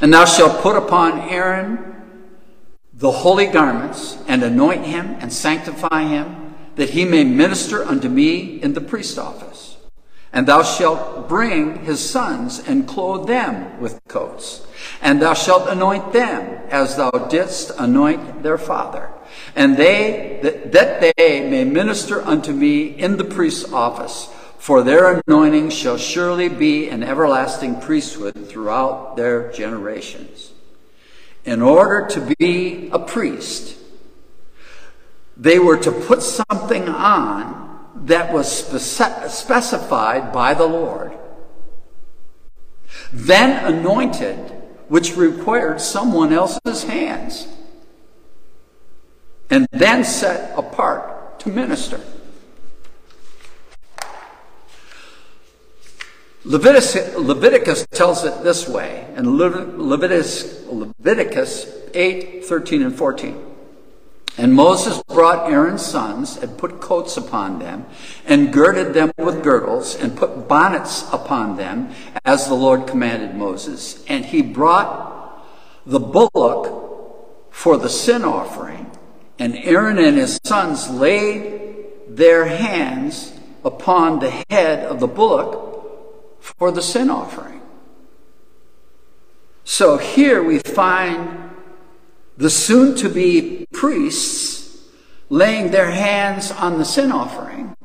And 0.00 0.14
thou 0.14 0.24
shalt 0.24 0.62
put 0.62 0.76
upon 0.76 1.20
Aaron 1.28 1.94
the 2.92 3.10
holy 3.10 3.46
garments 3.46 4.16
and 4.28 4.42
anoint 4.42 4.86
him 4.86 5.16
and 5.20 5.32
sanctify 5.32 6.04
him 6.04 6.54
that 6.76 6.90
he 6.90 7.04
may 7.04 7.24
minister 7.24 7.84
unto 7.84 8.08
me 8.08 8.62
in 8.62 8.74
the 8.74 8.80
priest 8.80 9.18
office. 9.18 9.53
And 10.34 10.46
thou 10.46 10.62
shalt 10.62 11.28
bring 11.28 11.86
his 11.86 11.98
sons 11.98 12.58
and 12.58 12.86
clothe 12.86 13.26
them 13.26 13.80
with 13.80 13.98
coats. 14.08 14.66
And 15.00 15.22
thou 15.22 15.32
shalt 15.32 15.68
anoint 15.70 16.12
them 16.12 16.60
as 16.68 16.96
thou 16.96 17.10
didst 17.10 17.72
anoint 17.78 18.42
their 18.42 18.58
father 18.58 19.10
and 19.56 19.76
they 19.76 20.40
that, 20.72 21.00
they 21.00 21.48
may 21.48 21.64
minister 21.64 22.22
unto 22.22 22.52
me 22.52 22.86
in 22.86 23.16
the 23.16 23.24
priest's 23.24 23.72
office. 23.72 24.28
For 24.58 24.82
their 24.82 25.20
anointing 25.26 25.70
shall 25.70 25.98
surely 25.98 26.48
be 26.48 26.88
an 26.88 27.02
everlasting 27.02 27.80
priesthood 27.80 28.48
throughout 28.48 29.16
their 29.16 29.52
generations. 29.52 30.52
In 31.44 31.60
order 31.60 32.08
to 32.08 32.34
be 32.38 32.88
a 32.90 32.98
priest, 32.98 33.76
they 35.36 35.58
were 35.58 35.76
to 35.76 35.92
put 35.92 36.22
something 36.22 36.88
on 36.88 37.63
that 38.04 38.32
was 38.32 38.50
specified 38.50 40.32
by 40.32 40.54
the 40.54 40.66
Lord. 40.66 41.12
Then 43.12 43.64
anointed, 43.64 44.36
which 44.88 45.16
required 45.16 45.80
someone 45.80 46.32
else's 46.32 46.84
hands 46.84 47.48
and 49.50 49.66
then 49.70 50.04
set 50.04 50.56
apart 50.58 51.38
to 51.40 51.48
minister. 51.48 52.00
Leviticus, 56.44 57.16
Leviticus 57.16 57.86
tells 57.90 58.24
it 58.24 58.42
this 58.42 58.68
way 58.68 59.06
in 59.16 59.38
Leviticus, 59.38 60.66
Leviticus 60.66 61.72
8, 61.94 62.44
13, 62.44 62.82
and 62.82 62.94
14. 62.94 63.53
And 64.36 64.52
Moses 64.52 65.00
brought 65.04 65.50
Aaron's 65.50 65.84
sons 65.84 66.36
and 66.36 66.58
put 66.58 66.80
coats 66.80 67.16
upon 67.16 67.60
them 67.60 67.86
and 68.26 68.52
girded 68.52 68.92
them 68.92 69.12
with 69.16 69.44
girdles 69.44 69.94
and 69.94 70.16
put 70.16 70.48
bonnets 70.48 71.04
upon 71.12 71.56
them 71.56 71.94
as 72.24 72.48
the 72.48 72.54
Lord 72.54 72.86
commanded 72.86 73.36
Moses. 73.36 74.04
And 74.08 74.24
he 74.24 74.42
brought 74.42 75.44
the 75.86 76.00
bullock 76.00 77.52
for 77.52 77.76
the 77.76 77.88
sin 77.88 78.24
offering 78.24 78.90
and 79.38 79.56
Aaron 79.56 79.98
and 79.98 80.16
his 80.16 80.38
sons 80.44 80.88
laid 80.90 81.86
their 82.08 82.46
hands 82.46 83.32
upon 83.64 84.20
the 84.20 84.30
head 84.50 84.84
of 84.86 85.00
the 85.00 85.08
bullock 85.08 86.40
for 86.40 86.70
the 86.70 86.82
sin 86.82 87.10
offering. 87.10 87.60
So 89.64 89.96
here 89.96 90.42
we 90.42 90.58
find 90.58 91.43
the 92.36 92.50
soon 92.50 92.96
to 92.96 93.08
be 93.08 93.66
priests 93.72 94.88
laying 95.28 95.70
their 95.70 95.90
hands 95.90 96.50
on 96.50 96.78
the 96.78 96.84
sin 96.84 97.12
offering. 97.12 97.76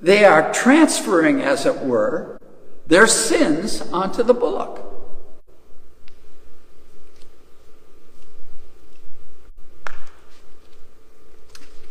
They 0.00 0.24
are 0.24 0.52
transferring, 0.52 1.40
as 1.40 1.66
it 1.66 1.80
were, 1.80 2.40
their 2.86 3.06
sins 3.06 3.82
onto 3.92 4.22
the 4.22 4.34
bullock. 4.34 4.84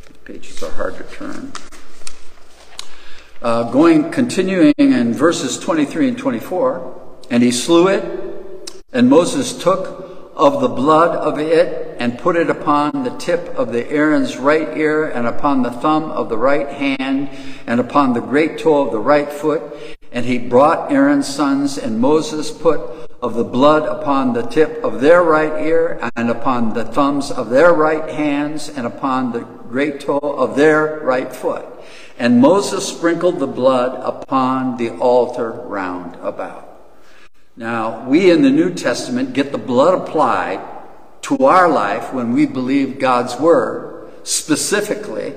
The 0.08 0.14
Pages 0.26 0.64
are 0.64 0.72
hard 0.72 0.98
to 0.98 1.04
turn. 1.04 1.52
Uh, 3.42 3.72
going, 3.72 4.10
continuing 4.10 4.74
in 4.78 5.14
verses 5.14 5.60
23 5.60 6.10
and 6.10 6.18
24, 6.18 7.18
and 7.30 7.44
he 7.44 7.52
slew 7.52 7.88
it, 7.88 8.72
and 8.94 9.10
Moses 9.10 9.56
took 9.56 10.07
of 10.38 10.62
the 10.62 10.68
blood 10.68 11.18
of 11.18 11.40
it 11.40 11.98
and 12.00 12.20
put 12.20 12.36
it 12.36 12.50
upon 12.50 13.04
the 13.04 13.10
tip 13.18 13.48
of 13.58 13.72
the 13.72 13.90
Aaron's 13.90 14.38
right 14.38 14.78
ear 14.78 15.06
and 15.06 15.26
upon 15.26 15.64
the 15.64 15.72
thumb 15.72 16.12
of 16.12 16.30
the 16.30 16.38
right 16.38 16.70
hand 16.70 17.30
and 17.66 17.80
upon 17.80 18.14
the 18.14 18.22
great 18.22 18.60
toe 18.60 18.86
of 18.86 18.92
the 18.92 19.00
right 19.00 19.32
foot. 19.32 19.64
And 20.12 20.26
he 20.26 20.38
brought 20.38 20.92
Aaron's 20.92 21.28
sons 21.28 21.78
and 21.78 22.00
Moses 22.00 22.52
put 22.52 22.80
of 23.20 23.34
the 23.34 23.44
blood 23.44 23.84
upon 23.84 24.34
the 24.34 24.44
tip 24.44 24.84
of 24.84 25.02
their 25.02 25.24
right 25.24 25.66
ear 25.66 26.00
and 26.16 26.30
upon 26.30 26.76
the 26.76 26.86
thumbs 26.86 27.32
of 27.32 27.50
their 27.50 27.74
right 27.74 28.08
hands 28.10 28.70
and 28.70 28.86
upon 28.86 29.32
the 29.32 29.40
great 29.40 30.00
toe 30.00 30.20
of 30.20 30.56
their 30.56 31.00
right 31.00 31.36
foot. 31.36 31.66
And 32.20 32.40
Moses 32.40 32.88
sprinkled 32.88 33.40
the 33.40 33.48
blood 33.48 34.00
upon 34.04 34.78
the 34.78 34.92
altar 34.98 35.52
round 35.52 36.16
about. 36.18 36.67
Now, 37.58 38.08
we 38.08 38.30
in 38.30 38.44
the 38.44 38.52
New 38.52 38.74
Testament 38.74 39.34
get 39.34 39.52
the 39.52 39.58
blood 39.58 39.96
applied 39.96 40.62
to 41.24 41.38
our 41.46 41.68
life 41.68 42.14
when 42.14 42.32
we 42.32 42.46
believe 42.46 43.00
God's 43.00 43.40
word, 43.40 44.10
specifically 44.24 45.34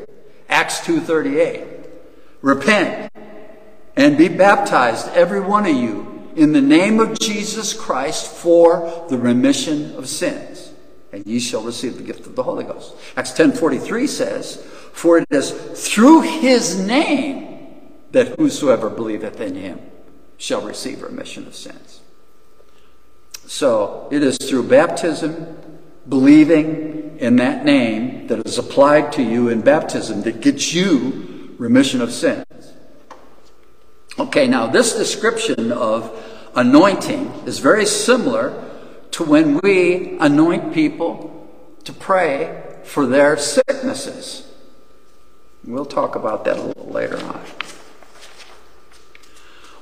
Acts 0.48 0.80
2:38. 0.80 1.66
Repent 2.42 3.10
and 3.96 4.18
be 4.18 4.28
baptized 4.28 5.08
every 5.14 5.40
one 5.40 5.66
of 5.66 5.74
you 5.74 6.06
in 6.36 6.52
the 6.52 6.60
name 6.60 7.00
of 7.00 7.18
Jesus 7.18 7.72
Christ 7.72 8.26
for 8.26 9.06
the 9.08 9.18
remission 9.18 9.94
of 9.96 10.08
sins 10.08 10.70
and 11.12 11.26
ye 11.26 11.40
shall 11.40 11.62
receive 11.62 11.96
the 11.96 12.02
gift 12.02 12.26
of 12.26 12.36
the 12.36 12.42
Holy 12.42 12.64
Ghost. 12.64 12.92
Acts 13.16 13.32
10:43 13.32 14.06
says, 14.06 14.58
"For 14.92 15.18
it 15.18 15.26
is 15.30 15.52
through 15.74 16.20
his 16.22 16.78
name 16.78 17.58
that 18.12 18.38
whosoever 18.38 18.88
believeth 18.88 19.40
in 19.40 19.54
him 19.56 19.80
shall 20.36 20.60
receive 20.60 21.02
remission 21.02 21.46
of 21.46 21.54
sins." 21.54 21.99
So, 23.52 24.06
it 24.12 24.22
is 24.22 24.38
through 24.38 24.68
baptism, 24.68 25.58
believing 26.08 27.16
in 27.18 27.34
that 27.36 27.64
name 27.64 28.28
that 28.28 28.46
is 28.46 28.58
applied 28.58 29.10
to 29.14 29.24
you 29.24 29.48
in 29.48 29.60
baptism 29.60 30.22
that 30.22 30.40
gets 30.40 30.72
you 30.72 31.56
remission 31.58 32.00
of 32.00 32.12
sins. 32.12 32.44
Okay, 34.20 34.46
now 34.46 34.68
this 34.68 34.94
description 34.94 35.72
of 35.72 36.16
anointing 36.54 37.42
is 37.44 37.58
very 37.58 37.86
similar 37.86 38.70
to 39.10 39.24
when 39.24 39.58
we 39.64 40.16
anoint 40.20 40.72
people 40.72 41.50
to 41.82 41.92
pray 41.92 42.62
for 42.84 43.04
their 43.04 43.36
sicknesses. 43.36 44.48
We'll 45.64 45.86
talk 45.86 46.14
about 46.14 46.44
that 46.44 46.56
a 46.56 46.62
little 46.62 46.86
later 46.88 47.16
on. 47.16 47.40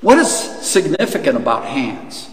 What 0.00 0.16
is 0.16 0.30
significant 0.30 1.36
about 1.36 1.66
hands? 1.66 2.30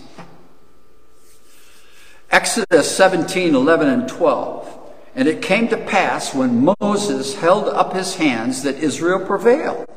Exodus 2.35 2.93
17, 2.93 3.55
11, 3.55 3.87
and 3.87 4.09
12. 4.09 4.91
And 5.15 5.25
it 5.25 5.41
came 5.41 5.69
to 5.69 5.77
pass 5.77 6.35
when 6.35 6.75
Moses 6.81 7.33
held 7.35 7.69
up 7.69 7.93
his 7.93 8.15
hands 8.15 8.63
that 8.63 8.75
Israel 8.75 9.25
prevailed. 9.25 9.87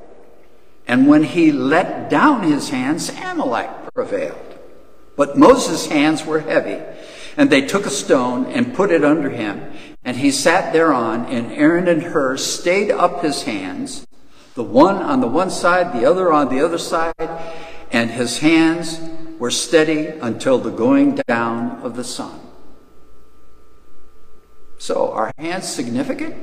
And 0.86 1.08
when 1.08 1.24
he 1.24 1.50
let 1.50 2.08
down 2.08 2.44
his 2.44 2.68
hands, 2.68 3.10
Amalek 3.10 3.92
prevailed. 3.92 4.38
But 5.16 5.36
Moses' 5.36 5.88
hands 5.88 6.24
were 6.24 6.38
heavy, 6.38 6.80
and 7.36 7.50
they 7.50 7.62
took 7.62 7.86
a 7.86 7.90
stone 7.90 8.46
and 8.46 8.72
put 8.72 8.92
it 8.92 9.04
under 9.04 9.30
him, 9.30 9.72
and 10.04 10.18
he 10.18 10.30
sat 10.30 10.72
thereon, 10.72 11.26
and 11.26 11.50
Aaron 11.50 11.88
and 11.88 12.04
Hur 12.04 12.36
stayed 12.36 12.92
up 12.92 13.20
his 13.24 13.42
hands, 13.42 14.06
the 14.54 14.62
one 14.62 15.02
on 15.02 15.20
the 15.20 15.26
one 15.26 15.50
side, 15.50 15.92
the 15.92 16.08
other 16.08 16.32
on 16.32 16.54
the 16.54 16.64
other 16.64 16.78
side, 16.78 17.14
and 17.90 18.12
his 18.12 18.38
hands 18.38 19.00
were 19.38 19.50
steady 19.50 20.06
until 20.06 20.58
the 20.58 20.70
going 20.70 21.14
down 21.26 21.80
of 21.82 21.96
the 21.96 22.04
sun. 22.04 22.40
So, 24.78 25.12
are 25.12 25.32
hands 25.38 25.68
significant? 25.68 26.34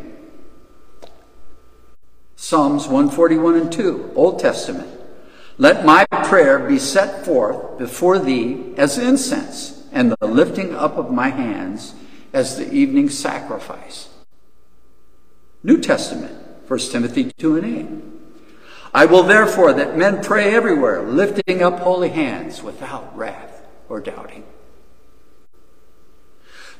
Psalms 2.35 2.87
141 2.87 3.55
and 3.55 3.71
2, 3.71 4.11
Old 4.15 4.39
Testament. 4.39 4.89
Let 5.57 5.85
my 5.85 6.05
prayer 6.25 6.59
be 6.59 6.77
set 6.77 7.25
forth 7.25 7.77
before 7.77 8.19
thee 8.19 8.73
as 8.77 8.97
incense, 8.97 9.83
and 9.91 10.13
the 10.19 10.27
lifting 10.27 10.75
up 10.75 10.97
of 10.97 11.11
my 11.11 11.29
hands 11.29 11.95
as 12.33 12.57
the 12.57 12.71
evening 12.73 13.09
sacrifice. 13.09 14.09
New 15.63 15.79
Testament, 15.79 16.35
1 16.67 16.79
Timothy 16.91 17.31
2 17.37 17.57
and 17.57 17.65
8. 17.65 18.14
I 18.95 19.03
will 19.07 19.23
therefore 19.23 19.73
that 19.73 19.97
men 19.97 20.23
pray 20.23 20.55
everywhere, 20.55 21.01
lifting 21.01 21.61
up 21.61 21.79
holy 21.79 22.07
hands 22.07 22.63
without 22.63 23.13
wrath 23.13 23.61
or 23.89 23.99
doubting. 23.99 24.45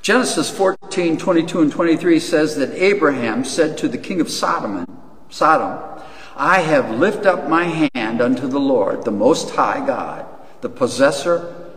Genesis 0.01 0.49
14, 0.49 1.17
22 1.17 1.61
and 1.63 1.71
23 1.73 2.19
says 2.21 2.55
that 2.55 2.71
Abraham 2.81 3.43
said 3.43 3.77
to 3.79 3.89
the 3.89 3.97
king 3.97 4.21
of 4.21 4.29
Sodom, 4.29 4.85
Sodom, 5.29 6.01
I 6.37 6.61
have 6.61 6.89
lifted 6.89 7.25
up 7.25 7.49
my 7.49 7.89
hand 7.93 8.21
unto 8.21 8.47
the 8.47 8.61
Lord, 8.61 9.03
the 9.03 9.11
Most 9.11 9.53
High 9.53 9.85
God, 9.85 10.25
the 10.61 10.69
possessor 10.69 11.69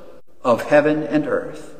of 0.44 0.68
heaven 0.68 1.03
and 1.03 1.27
earth, 1.27 1.74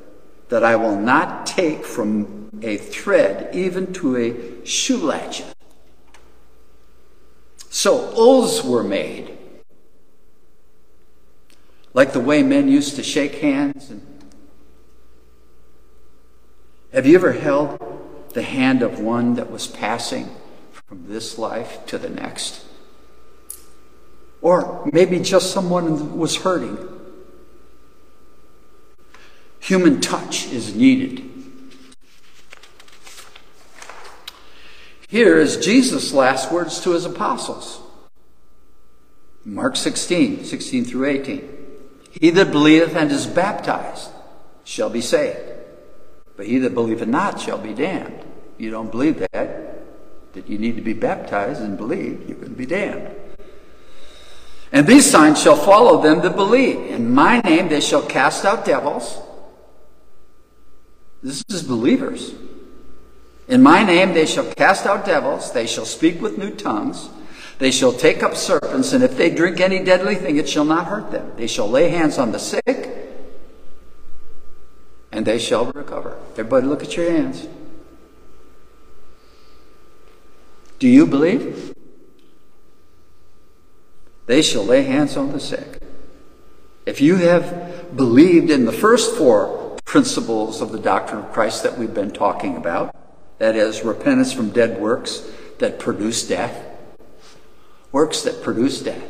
that 0.49 0.64
I 0.64 0.75
will 0.75 0.99
not 0.99 1.47
take 1.47 1.85
from 1.85 2.51
a 2.61 2.77
thread 2.77 3.55
even 3.55 3.92
to 3.92 4.16
a 4.16 4.66
shoe 4.66 4.99
latchet. 4.99 5.55
So 7.70 8.12
oaths 8.14 8.64
were 8.64 8.83
made, 8.83 9.37
like 11.94 12.12
the 12.12 12.20
way 12.20 12.42
men 12.42 12.68
used 12.68 12.96
to 12.96 13.02
shake 13.02 13.37
hands. 13.37 13.90
And 13.90 14.24
have 16.92 17.07
you 17.07 17.14
ever 17.16 17.33
held 17.33 17.78
the 18.35 18.42
hand 18.42 18.83
of 18.83 19.00
one 19.00 19.35
that 19.35 19.50
was 19.50 19.66
passing 19.66 20.35
from 20.72 21.09
this 21.09 21.38
life 21.38 21.85
to 21.87 21.98
the 21.98 22.09
next? 22.09 22.64
Or 24.40 24.88
maybe 24.92 25.18
just 25.18 25.52
someone 25.52 26.16
was 26.18 26.37
hurting. 26.37 26.78
Human 29.61 30.00
touch 30.00 30.46
is 30.46 30.74
needed. 30.74 31.38
Here 35.09 35.38
is 35.38 35.57
Jesus' 35.57 36.12
last 36.12 36.53
words 36.53 36.81
to 36.81 36.90
his 36.90 37.07
apostles. 37.07 37.81
Mark 39.42 39.75
16, 39.75 40.44
16 40.44 40.85
through 40.85 41.07
18. 41.07 41.57
He 42.11 42.29
that 42.31 42.53
believeth 42.53 42.94
and 42.94 43.11
is 43.11 43.27
baptized 43.27 44.11
shall 44.64 44.90
be 44.90 45.01
saved, 45.01 45.40
but 46.37 46.44
he 46.44 46.59
that 46.59 46.75
believeth 46.75 47.09
not 47.09 47.40
shall 47.40 47.57
be 47.57 47.73
damned. 47.73 48.23
You 48.59 48.71
don't 48.71 48.90
believe 48.90 49.18
that, 49.33 49.33
that 50.35 50.47
you 50.47 50.59
need 50.59 50.77
to 50.77 50.83
be 50.83 50.92
baptized 50.92 51.62
and 51.62 51.79
believe, 51.79 52.29
you 52.29 52.35
can 52.35 52.53
be 52.53 52.66
damned. 52.66 53.16
And 54.73 54.87
these 54.87 55.11
signs 55.11 55.40
shall 55.40 55.57
follow 55.57 56.03
them 56.03 56.21
that 56.21 56.37
believe. 56.37 56.90
In 56.90 57.14
my 57.14 57.40
name 57.40 57.71
they 57.71 57.81
shall 57.81 58.03
cast 58.03 58.44
out 58.44 58.66
devils. 58.66 59.18
This 61.23 61.42
is 61.49 61.62
believers. 61.62 62.35
In 63.48 63.62
my 63.62 63.82
name 63.82 64.12
they 64.12 64.26
shall 64.26 64.52
cast 64.52 64.87
out 64.87 65.06
devils. 65.06 65.52
They 65.52 65.66
shall 65.66 65.87
speak 65.87 66.20
with 66.20 66.38
new 66.38 66.54
tongues. 66.54 67.08
They 67.58 67.70
shall 67.72 67.92
take 67.92 68.22
up 68.22 68.37
serpents, 68.37 68.92
and 68.92 69.02
if 69.02 69.16
they 69.16 69.30
drink 69.30 69.58
any 69.58 69.82
deadly 69.82 70.14
thing, 70.14 70.37
it 70.37 70.48
shall 70.48 70.64
not 70.64 70.87
hurt 70.87 71.11
them. 71.11 71.32
They 71.37 71.48
shall 71.48 71.68
lay 71.68 71.88
hands 71.88 72.16
on 72.16 72.30
the 72.30 72.38
sick, 72.38 72.94
and 75.11 75.26
they 75.26 75.40
shall 75.40 75.66
recover. 75.72 76.16
Everybody, 76.32 76.66
look 76.66 76.84
at 76.84 76.96
your 76.96 77.11
hands. 77.11 77.48
Do 80.78 80.87
you 80.87 81.04
believe? 81.04 81.74
They 84.26 84.42
shall 84.42 84.64
lay 84.64 84.82
hands 84.82 85.16
on 85.16 85.32
the 85.32 85.40
sick. 85.40 85.82
If 86.87 87.00
you 87.00 87.16
have 87.16 87.96
believed 87.96 88.50
in 88.50 88.66
the 88.66 88.72
first 88.72 89.16
four 89.16 89.76
principles 89.84 90.61
of 90.61 90.70
the 90.70 90.78
doctrine 90.78 91.24
of 91.24 91.32
Christ 91.32 91.64
that 91.64 91.76
we've 91.76 91.92
been 91.92 92.12
talking 92.12 92.56
about, 92.56 92.94
that 93.38 93.57
is, 93.57 93.83
repentance 93.83 94.33
from 94.33 94.51
dead 94.51 94.81
works 94.81 95.29
that 95.59 95.79
produce 95.79 96.27
death, 96.27 96.64
works 97.92 98.22
that 98.22 98.42
produce 98.42 98.81
death, 98.81 99.05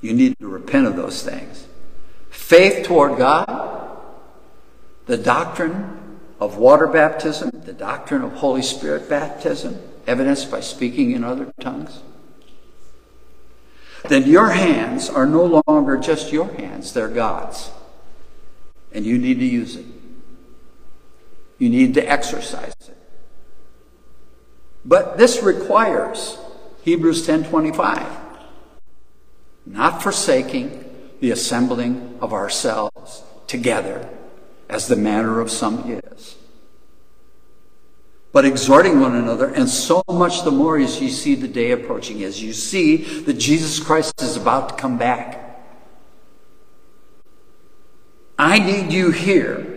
you 0.00 0.12
need 0.12 0.38
to 0.38 0.48
repent 0.48 0.86
of 0.86 0.96
those 0.96 1.22
things. 1.22 1.66
Faith 2.30 2.86
toward 2.86 3.16
God, 3.16 3.98
the 5.06 5.16
doctrine 5.16 6.18
of 6.40 6.58
water 6.58 6.86
baptism, 6.86 7.50
the 7.64 7.72
doctrine 7.72 8.22
of 8.22 8.32
Holy 8.34 8.62
Spirit 8.62 9.08
baptism, 9.08 9.80
evidenced 10.06 10.50
by 10.50 10.60
speaking 10.60 11.12
in 11.12 11.24
other 11.24 11.52
tongues, 11.60 12.02
then 14.08 14.24
your 14.24 14.50
hands 14.50 15.08
are 15.08 15.24
no 15.24 15.62
longer 15.66 15.96
just 15.96 16.32
your 16.32 16.52
hands, 16.54 16.92
they're 16.92 17.08
God's. 17.08 17.70
And 18.92 19.06
you 19.06 19.16
need 19.16 19.38
to 19.38 19.46
use 19.46 19.76
it. 19.76 19.86
You 21.58 21.68
need 21.68 21.94
to 21.94 22.10
exercise 22.10 22.74
it. 22.80 22.96
But 24.84 25.16
this 25.18 25.42
requires 25.42 26.38
Hebrews 26.82 27.26
10:25 27.26 28.06
not 29.66 30.02
forsaking 30.02 30.84
the 31.20 31.30
assembling 31.30 32.18
of 32.20 32.34
ourselves 32.34 33.22
together 33.46 34.06
as 34.68 34.88
the 34.88 34.96
manner 34.96 35.40
of 35.40 35.50
some 35.50 35.90
is 35.90 36.36
but 38.34 38.44
exhorting 38.44 38.98
one 38.98 39.14
another, 39.14 39.46
and 39.46 39.68
so 39.68 40.02
much 40.08 40.42
the 40.42 40.50
more 40.50 40.76
as 40.76 41.00
you 41.00 41.08
see 41.08 41.36
the 41.36 41.46
day 41.46 41.70
approaching, 41.70 42.24
as 42.24 42.42
you 42.42 42.52
see 42.52 42.96
that 43.20 43.34
Jesus 43.34 43.78
Christ 43.78 44.20
is 44.20 44.36
about 44.36 44.70
to 44.70 44.74
come 44.74 44.98
back. 44.98 45.62
I 48.36 48.58
need 48.58 48.92
you 48.92 49.12
here 49.12 49.73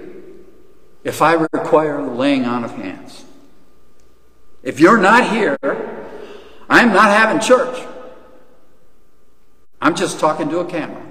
if 1.08 1.22
I 1.22 1.48
require 1.54 2.02
the 2.02 2.12
laying 2.12 2.44
on 2.44 2.66
of 2.66 2.74
hands. 2.74 3.24
If 4.62 4.82
you're 4.82 4.98
not 4.98 5.30
here, 5.30 5.58
I'm 6.70 6.90
not 6.92 7.06
having 7.06 7.40
church. 7.40 7.82
I'm 9.82 9.96
just 9.96 10.20
talking 10.20 10.50
to 10.50 10.60
a 10.60 10.66
camera. 10.66 11.02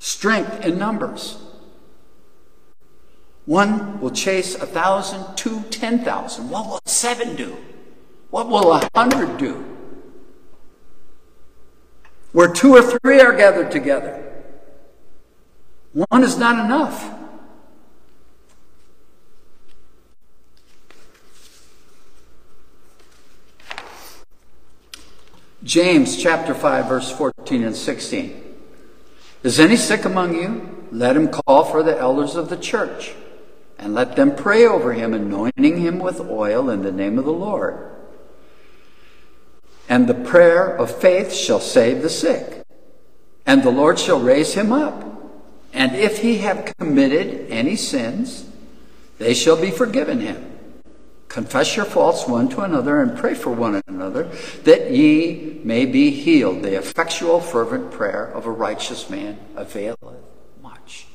Strength 0.00 0.66
in 0.66 0.76
numbers. 0.76 1.38
One 3.44 4.00
will 4.00 4.10
chase 4.10 4.56
a 4.56 4.66
thousand, 4.66 5.36
two, 5.36 5.62
ten 5.70 6.00
thousand. 6.00 6.50
What 6.50 6.66
will 6.66 6.80
seven 6.84 7.36
do? 7.36 7.56
What 8.30 8.48
will 8.48 8.72
a 8.72 8.88
hundred 8.96 9.38
do? 9.38 9.64
Where 12.32 12.52
two 12.52 12.74
or 12.74 12.82
three 12.82 13.20
are 13.20 13.32
gathered 13.32 13.70
together, 13.70 14.27
one 15.92 16.22
is 16.22 16.38
not 16.38 16.64
enough. 16.64 17.14
James 25.64 26.16
chapter 26.16 26.54
5, 26.54 26.88
verse 26.88 27.10
14 27.10 27.64
and 27.64 27.76
16. 27.76 28.44
Is 29.42 29.60
any 29.60 29.76
sick 29.76 30.04
among 30.04 30.34
you? 30.34 30.86
Let 30.90 31.16
him 31.16 31.28
call 31.28 31.64
for 31.64 31.82
the 31.82 31.98
elders 31.98 32.36
of 32.36 32.48
the 32.48 32.56
church 32.56 33.14
and 33.78 33.94
let 33.94 34.16
them 34.16 34.34
pray 34.34 34.66
over 34.66 34.92
him, 34.92 35.14
anointing 35.14 35.78
him 35.78 35.98
with 35.98 36.20
oil 36.20 36.68
in 36.70 36.82
the 36.82 36.92
name 36.92 37.18
of 37.18 37.24
the 37.24 37.32
Lord. 37.32 37.92
And 39.88 40.06
the 40.06 40.14
prayer 40.14 40.76
of 40.76 40.90
faith 40.90 41.32
shall 41.32 41.60
save 41.60 42.02
the 42.02 42.10
sick, 42.10 42.64
and 43.46 43.62
the 43.62 43.70
Lord 43.70 43.98
shall 43.98 44.20
raise 44.20 44.54
him 44.54 44.72
up. 44.72 45.07
And 45.72 45.94
if 45.94 46.22
he 46.22 46.38
have 46.38 46.74
committed 46.78 47.50
any 47.50 47.76
sins, 47.76 48.48
they 49.18 49.34
shall 49.34 49.60
be 49.60 49.70
forgiven 49.70 50.20
him. 50.20 50.58
Confess 51.28 51.76
your 51.76 51.84
faults 51.84 52.26
one 52.26 52.48
to 52.48 52.62
another 52.62 53.02
and 53.02 53.16
pray 53.16 53.34
for 53.34 53.50
one 53.50 53.82
another, 53.86 54.24
that 54.64 54.90
ye 54.90 55.60
may 55.62 55.84
be 55.84 56.10
healed. 56.10 56.62
The 56.62 56.78
effectual, 56.78 57.40
fervent 57.40 57.92
prayer 57.92 58.24
of 58.24 58.46
a 58.46 58.50
righteous 58.50 59.10
man 59.10 59.38
availeth 59.54 59.98
much. 60.62 61.06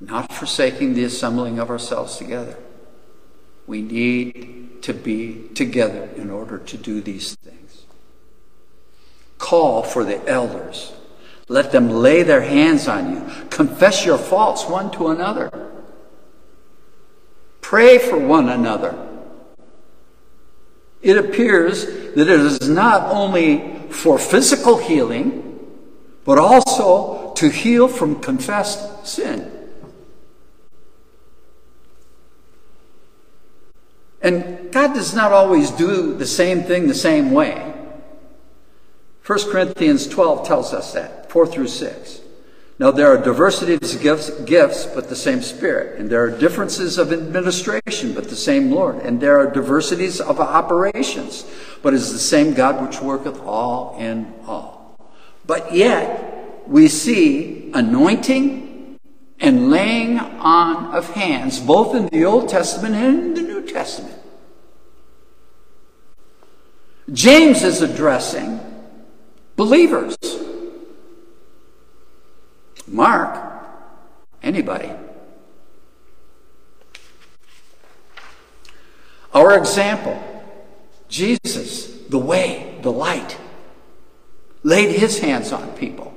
not 0.00 0.32
forsaking 0.32 0.94
the 0.94 1.04
assembling 1.04 1.58
of 1.58 1.68
ourselves 1.68 2.16
together. 2.16 2.56
We 3.66 3.82
need 3.82 4.82
to 4.82 4.94
be 4.94 5.48
together 5.54 6.08
in 6.16 6.30
order 6.30 6.58
to 6.58 6.76
do 6.78 7.02
these 7.02 7.34
things. 7.36 7.84
Call 9.38 9.82
for 9.82 10.04
the 10.04 10.26
elders. 10.26 10.92
Let 11.50 11.72
them 11.72 11.90
lay 11.90 12.22
their 12.22 12.42
hands 12.42 12.86
on 12.86 13.12
you. 13.12 13.46
Confess 13.50 14.06
your 14.06 14.18
faults 14.18 14.66
one 14.66 14.92
to 14.92 15.08
another. 15.08 15.50
Pray 17.60 17.98
for 17.98 18.16
one 18.16 18.48
another. 18.48 18.94
It 21.02 21.16
appears 21.16 21.86
that 21.86 22.28
it 22.28 22.28
is 22.28 22.68
not 22.68 23.10
only 23.12 23.80
for 23.90 24.16
physical 24.16 24.78
healing, 24.78 25.58
but 26.24 26.38
also 26.38 27.32
to 27.34 27.48
heal 27.48 27.88
from 27.88 28.20
confessed 28.20 29.04
sin. 29.04 29.50
And 34.22 34.70
God 34.70 34.94
does 34.94 35.16
not 35.16 35.32
always 35.32 35.72
do 35.72 36.14
the 36.14 36.28
same 36.28 36.62
thing 36.62 36.86
the 36.86 36.94
same 36.94 37.32
way. 37.32 37.74
1 39.26 39.50
Corinthians 39.50 40.06
12 40.06 40.46
tells 40.46 40.72
us 40.72 40.92
that, 40.92 41.19
4 41.30 41.46
through 41.46 41.68
6. 41.68 42.20
Now, 42.80 42.90
there 42.90 43.08
are 43.08 43.18
diversities 43.22 43.94
of 43.94 44.02
gifts, 44.02 44.30
gifts, 44.44 44.86
but 44.86 45.08
the 45.08 45.14
same 45.14 45.42
Spirit. 45.42 46.00
And 46.00 46.10
there 46.10 46.22
are 46.22 46.30
differences 46.30 46.96
of 46.96 47.12
administration, 47.12 48.14
but 48.14 48.30
the 48.30 48.36
same 48.36 48.70
Lord. 48.70 48.96
And 48.96 49.20
there 49.20 49.38
are 49.38 49.50
diversities 49.50 50.20
of 50.20 50.40
operations, 50.40 51.44
but 51.82 51.94
is 51.94 52.12
the 52.12 52.18
same 52.18 52.54
God 52.54 52.82
which 52.84 53.00
worketh 53.00 53.38
all 53.42 53.96
in 53.98 54.32
all. 54.46 54.98
But 55.46 55.74
yet, 55.74 56.66
we 56.66 56.88
see 56.88 57.70
anointing 57.74 58.98
and 59.38 59.70
laying 59.70 60.18
on 60.18 60.94
of 60.94 61.10
hands, 61.10 61.60
both 61.60 61.94
in 61.94 62.06
the 62.06 62.24
Old 62.24 62.48
Testament 62.48 62.94
and 62.94 63.18
in 63.18 63.34
the 63.34 63.42
New 63.42 63.66
Testament. 63.66 64.16
James 67.12 67.62
is 67.62 67.82
addressing 67.82 68.58
believers. 69.56 70.16
Mark, 72.90 73.38
anybody. 74.42 74.90
Our 79.32 79.56
example, 79.56 80.20
Jesus, 81.08 81.86
the 82.08 82.18
way, 82.18 82.76
the 82.82 82.90
light, 82.90 83.38
laid 84.64 84.96
his 84.96 85.20
hands 85.20 85.52
on 85.52 85.70
people. 85.76 86.12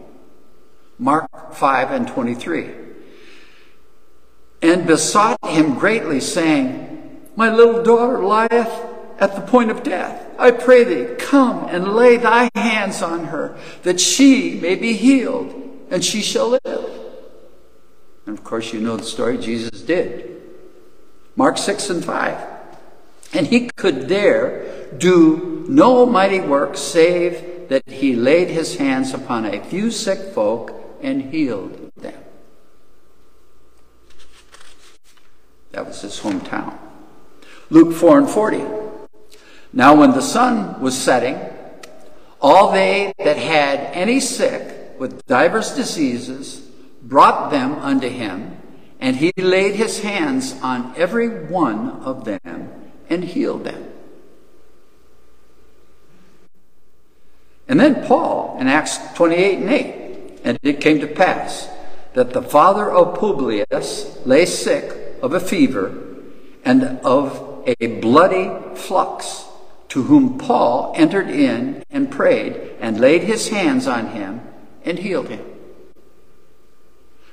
Mark 0.97 1.53
5 1.53 1.91
and 1.91 2.07
23. 2.07 2.71
And 4.63 4.87
besought 4.87 5.37
him 5.45 5.77
greatly, 5.77 6.19
saying, 6.19 7.21
My 7.35 7.53
little 7.53 7.83
daughter 7.83 8.23
lieth 8.23 8.83
at 9.19 9.35
the 9.35 9.41
point 9.41 9.69
of 9.69 9.83
death. 9.83 10.27
I 10.39 10.49
pray 10.49 10.83
thee, 10.83 11.15
come 11.19 11.65
and 11.65 11.93
lay 11.93 12.17
thy 12.17 12.49
hands 12.55 13.03
on 13.03 13.25
her, 13.25 13.55
that 13.83 13.99
she 13.99 14.59
may 14.59 14.73
be 14.73 14.93
healed, 14.93 15.62
and 15.93 16.03
she 16.03 16.21
shall 16.23 16.49
live. 16.49 16.89
And 18.25 18.35
of 18.35 18.43
course, 18.43 18.73
you 18.73 18.81
know 18.81 18.97
the 18.97 19.03
story, 19.03 19.37
Jesus 19.37 19.83
did. 19.83 20.41
Mark 21.35 21.59
6 21.59 21.89
and 21.91 22.03
5. 22.03 22.47
And 23.33 23.45
he 23.45 23.69
could 23.75 24.09
there 24.09 24.87
do 24.97 25.63
no 25.69 26.07
mighty 26.07 26.39
work 26.39 26.77
save 26.77 27.69
that 27.69 27.87
he 27.87 28.15
laid 28.15 28.49
his 28.49 28.77
hands 28.77 29.13
upon 29.13 29.45
a 29.45 29.63
few 29.63 29.91
sick 29.91 30.33
folk 30.33 30.73
and 31.01 31.31
healed 31.31 31.91
them. 31.95 32.23
That 35.73 35.85
was 35.85 36.01
his 36.01 36.19
hometown. 36.19 36.75
Luke 37.69 37.93
4 37.93 38.17
and 38.17 38.29
40. 38.29 38.63
Now, 39.71 39.95
when 39.95 40.11
the 40.11 40.21
sun 40.21 40.81
was 40.81 40.99
setting, 40.99 41.39
all 42.41 42.71
they 42.71 43.13
that 43.19 43.37
had 43.37 43.79
any 43.93 44.19
sick 44.19 44.82
with 45.03 45.25
divers 45.25 45.71
diseases 45.71 46.61
brought 47.01 47.51
them 47.51 47.73
unto 47.73 48.07
him, 48.07 48.57
and 49.01 49.17
he 49.17 49.33
laid 49.35 49.75
his 49.75 49.99
hands 49.99 50.55
on 50.61 50.93
every 50.95 51.27
one 51.27 51.89
of 52.05 52.23
them 52.23 52.71
and 53.09 53.21
healed 53.21 53.65
them. 53.65 53.83
And 57.67 57.77
then 57.81 58.07
Paul 58.07 58.55
in 58.61 58.69
Acts 58.69 58.97
28 59.15 59.57
and 59.57 59.69
8. 59.69 60.39
And 60.45 60.59
it 60.63 60.79
came 60.79 61.01
to 61.01 61.07
pass 61.07 61.67
that 62.13 62.31
the 62.31 62.41
father 62.41 62.89
of 62.89 63.19
Publius 63.19 64.25
lay 64.25 64.45
sick 64.45 65.17
of 65.21 65.33
a 65.33 65.39
fever 65.41 66.01
and 66.63 66.81
of 67.03 67.65
a 67.67 67.99
bloody 67.99 68.49
flux, 68.77 69.43
to 69.89 70.03
whom 70.03 70.37
Paul 70.37 70.93
entered 70.95 71.29
in 71.29 71.83
and 71.91 72.09
prayed 72.09 72.77
and 72.79 73.01
laid 73.01 73.23
his 73.23 73.49
hands 73.49 73.85
on 73.85 74.07
him 74.07 74.39
and 74.85 74.99
healed 74.99 75.29
him. 75.29 75.45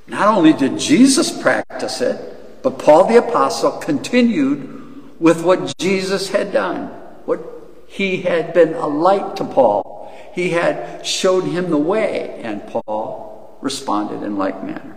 Not 0.07 0.29
only 0.29 0.53
did 0.53 0.79
Jesus 0.79 1.31
practice 1.41 2.01
it, 2.01 2.63
but 2.63 2.79
Paul 2.79 3.07
the 3.07 3.19
Apostle 3.19 3.73
continued 3.73 5.19
with 5.21 5.45
what 5.45 5.77
Jesus 5.79 6.31
had 6.31 6.53
done, 6.53 6.89
what 7.27 7.41
he 7.87 8.23
had 8.23 8.53
been 8.53 8.75
a 8.75 8.87
light 8.87 9.37
to 9.37 9.45
Paul. 9.45 10.13
He 10.35 10.51
had 10.51 11.05
showed 11.07 11.45
him 11.45 11.71
the 11.71 11.79
way, 11.79 12.41
and 12.43 12.67
Paul 12.67 13.59
responded 13.61 14.23
in 14.25 14.37
like 14.37 14.63
manner. 14.65 14.97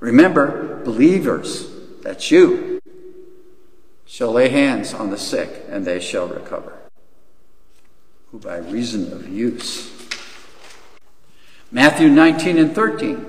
Remember, 0.00 0.82
believers, 0.84 1.68
that's 2.02 2.30
you, 2.30 2.80
shall 4.06 4.32
lay 4.32 4.48
hands 4.48 4.92
on 4.92 5.10
the 5.10 5.18
sick, 5.18 5.64
and 5.68 5.84
they 5.84 6.00
shall 6.00 6.28
recover, 6.28 6.78
who 8.30 8.38
by 8.38 8.58
reason 8.58 9.12
of 9.12 9.28
use. 9.28 10.03
Matthew 11.74 12.08
19 12.08 12.56
and 12.56 12.72
13. 12.72 13.26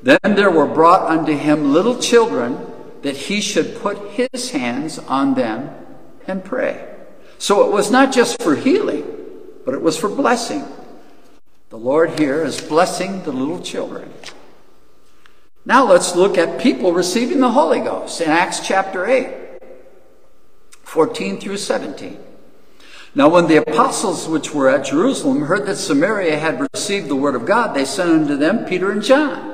Then 0.00 0.20
there 0.22 0.50
were 0.50 0.66
brought 0.66 1.10
unto 1.10 1.36
him 1.36 1.72
little 1.72 1.98
children, 1.98 2.66
that 3.02 3.16
he 3.16 3.40
should 3.40 3.80
put 3.80 4.12
his 4.12 4.52
hands 4.52 5.00
on 5.00 5.34
them 5.34 5.70
and 6.24 6.44
pray. 6.44 6.86
So 7.38 7.66
it 7.66 7.72
was 7.72 7.90
not 7.90 8.12
just 8.12 8.40
for 8.40 8.54
healing, 8.54 9.04
but 9.64 9.74
it 9.74 9.82
was 9.82 9.96
for 9.96 10.08
blessing. 10.08 10.64
The 11.70 11.78
Lord 11.78 12.16
here 12.18 12.44
is 12.44 12.60
blessing 12.60 13.24
the 13.24 13.32
little 13.32 13.60
children. 13.60 14.12
Now 15.64 15.84
let's 15.84 16.14
look 16.14 16.38
at 16.38 16.60
people 16.60 16.92
receiving 16.92 17.40
the 17.40 17.50
Holy 17.50 17.80
Ghost 17.80 18.20
in 18.20 18.30
Acts 18.30 18.60
chapter 18.64 19.04
8, 19.04 19.60
14 20.84 21.40
through 21.40 21.56
17. 21.56 22.29
Now, 23.14 23.28
when 23.28 23.48
the 23.48 23.56
apostles 23.56 24.28
which 24.28 24.54
were 24.54 24.68
at 24.68 24.86
Jerusalem 24.86 25.42
heard 25.42 25.66
that 25.66 25.76
Samaria 25.76 26.38
had 26.38 26.66
received 26.72 27.08
the 27.08 27.16
word 27.16 27.34
of 27.34 27.46
God, 27.46 27.74
they 27.74 27.84
sent 27.84 28.10
unto 28.10 28.36
them 28.36 28.64
Peter 28.64 28.90
and 28.90 29.02
John 29.02 29.50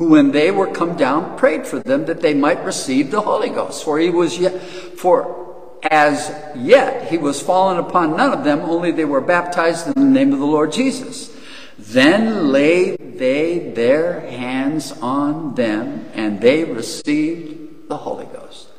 who 0.00 0.08
when 0.08 0.30
they 0.30 0.50
were 0.50 0.66
come 0.66 0.96
down 0.96 1.36
prayed 1.36 1.66
for 1.66 1.78
them 1.78 2.06
that 2.06 2.22
they 2.22 2.32
might 2.32 2.64
receive 2.64 3.10
the 3.10 3.20
Holy 3.20 3.50
Ghost. 3.50 3.84
For 3.84 3.98
he 3.98 4.08
was 4.08 4.38
yet, 4.38 4.58
for 4.58 5.54
as 5.82 6.34
yet 6.56 7.10
he 7.10 7.18
was 7.18 7.42
fallen 7.42 7.76
upon 7.76 8.16
none 8.16 8.32
of 8.32 8.42
them, 8.42 8.60
only 8.60 8.92
they 8.92 9.04
were 9.04 9.20
baptized 9.20 9.88
in 9.88 9.92
the 9.92 10.00
name 10.00 10.32
of 10.32 10.38
the 10.38 10.46
Lord 10.46 10.72
Jesus. 10.72 11.36
Then 11.78 12.50
laid 12.50 13.18
they 13.18 13.72
their 13.74 14.20
hands 14.20 14.92
on 15.02 15.54
them, 15.54 16.06
and 16.14 16.40
they 16.40 16.64
received 16.64 17.86
the 17.90 17.98
Holy 17.98 18.24
Ghost. 18.24 18.69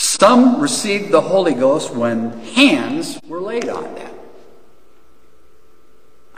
Some 0.00 0.62
received 0.62 1.10
the 1.12 1.20
Holy 1.20 1.52
Ghost 1.52 1.94
when 1.94 2.30
hands 2.40 3.20
were 3.28 3.38
laid 3.38 3.68
on 3.68 3.84
them. 3.96 4.14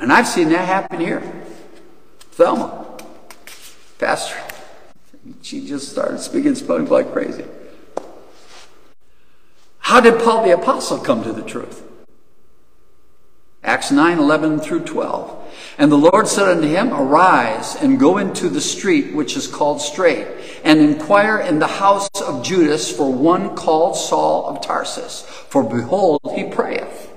And 0.00 0.12
I've 0.12 0.26
seen 0.26 0.48
that 0.48 0.66
happen 0.66 0.98
here. 0.98 1.20
Thelma, 2.32 2.98
pastor, 4.00 4.36
she 5.42 5.64
just 5.64 5.92
started 5.92 6.18
speaking 6.18 6.56
Spanish 6.56 6.90
like 6.90 7.12
crazy. 7.12 7.44
How 9.78 10.00
did 10.00 10.20
Paul 10.20 10.44
the 10.44 10.54
Apostle 10.54 10.98
come 10.98 11.22
to 11.22 11.32
the 11.32 11.42
truth? 11.42 11.84
Acts 13.64 13.90
9 13.90 14.18
11 14.18 14.60
through 14.60 14.84
12. 14.84 15.38
And 15.78 15.90
the 15.90 15.96
Lord 15.96 16.26
said 16.26 16.48
unto 16.48 16.66
him, 16.66 16.92
Arise 16.92 17.76
and 17.76 17.98
go 17.98 18.18
into 18.18 18.48
the 18.48 18.60
street 18.60 19.14
which 19.14 19.36
is 19.36 19.46
called 19.46 19.80
Straight, 19.80 20.26
and 20.64 20.80
inquire 20.80 21.38
in 21.38 21.58
the 21.58 21.66
house 21.66 22.08
of 22.20 22.44
Judas 22.44 22.94
for 22.94 23.12
one 23.12 23.54
called 23.54 23.96
Saul 23.96 24.46
of 24.46 24.60
Tarsus. 24.62 25.22
For 25.22 25.62
behold, 25.62 26.20
he 26.34 26.44
prayeth 26.44 27.12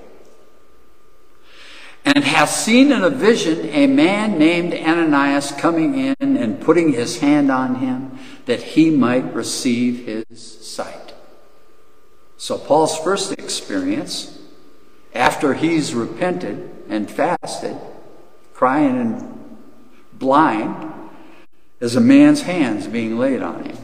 and 2.06 2.22
hath 2.22 2.50
seen 2.50 2.92
in 2.92 3.02
a 3.02 3.10
vision 3.10 3.68
a 3.70 3.88
man 3.88 4.38
named 4.38 4.72
Ananias 4.72 5.50
coming 5.50 5.98
in 5.98 6.36
and 6.36 6.60
putting 6.60 6.92
his 6.92 7.18
hand 7.18 7.50
on 7.50 7.74
him 7.74 8.16
that 8.46 8.62
he 8.62 8.90
might 8.90 9.34
receive 9.34 10.06
his 10.06 10.64
sight. 10.64 11.14
So, 12.36 12.58
Paul's 12.58 12.96
first 12.96 13.32
experience, 13.32 14.35
after 15.16 15.54
he's 15.54 15.94
repented 15.94 16.70
and 16.88 17.10
fasted, 17.10 17.76
crying 18.54 19.00
and 19.00 19.56
blind, 20.12 20.92
is 21.80 21.96
a 21.96 22.00
man's 22.00 22.42
hands 22.42 22.86
being 22.86 23.18
laid 23.18 23.42
on 23.42 23.64
him. 23.64 23.76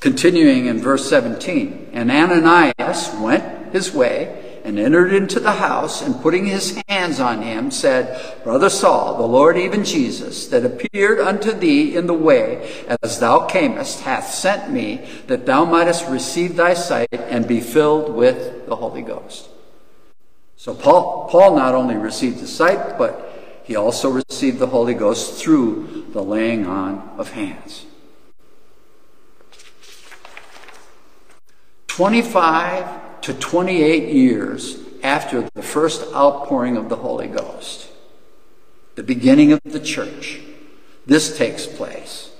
Continuing 0.00 0.66
in 0.66 0.78
verse 0.78 1.08
17, 1.08 1.90
and 1.92 2.10
Ananias 2.10 3.14
went 3.20 3.72
his 3.72 3.92
way 3.92 4.39
and 4.70 4.78
entered 4.78 5.12
into 5.12 5.40
the 5.40 5.50
house, 5.50 6.00
and 6.00 6.22
putting 6.22 6.46
his 6.46 6.80
hands 6.86 7.18
on 7.18 7.42
him, 7.42 7.72
said, 7.72 8.40
Brother 8.44 8.70
Saul, 8.70 9.18
the 9.18 9.26
Lord 9.26 9.58
even 9.58 9.84
Jesus, 9.84 10.46
that 10.46 10.64
appeared 10.64 11.18
unto 11.18 11.50
thee 11.50 11.96
in 11.96 12.06
the 12.06 12.14
way 12.14 12.86
as 13.02 13.18
thou 13.18 13.48
camest, 13.48 14.02
hath 14.02 14.32
sent 14.32 14.72
me, 14.72 15.04
that 15.26 15.44
thou 15.44 15.64
mightest 15.64 16.06
receive 16.08 16.54
thy 16.54 16.74
sight 16.74 17.12
and 17.12 17.48
be 17.48 17.60
filled 17.60 18.14
with 18.14 18.66
the 18.66 18.76
Holy 18.76 19.02
Ghost. 19.02 19.48
So 20.54 20.72
Paul, 20.72 21.26
Paul 21.28 21.56
not 21.56 21.74
only 21.74 21.96
received 21.96 22.38
the 22.38 22.46
sight, 22.46 22.96
but 22.96 23.60
he 23.64 23.74
also 23.74 24.08
received 24.08 24.60
the 24.60 24.68
Holy 24.68 24.94
Ghost 24.94 25.42
through 25.42 26.06
the 26.12 26.22
laying 26.22 26.64
on 26.64 27.16
of 27.18 27.32
hands. 27.32 27.86
25 31.88 33.09
to 33.22 33.34
28 33.34 34.12
years 34.12 34.78
after 35.02 35.48
the 35.54 35.62
first 35.62 36.02
outpouring 36.14 36.76
of 36.76 36.88
the 36.88 36.96
Holy 36.96 37.26
Ghost, 37.26 37.88
the 38.94 39.02
beginning 39.02 39.52
of 39.52 39.60
the 39.64 39.80
church. 39.80 40.40
This 41.06 41.36
takes 41.36 41.66
place. 41.66 42.30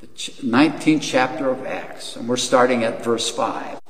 The 0.00 0.06
19th 0.06 1.02
chapter 1.02 1.50
of 1.50 1.66
Acts, 1.66 2.16
and 2.16 2.28
we're 2.28 2.36
starting 2.36 2.84
at 2.84 3.02
verse 3.02 3.30
5. 3.30 3.80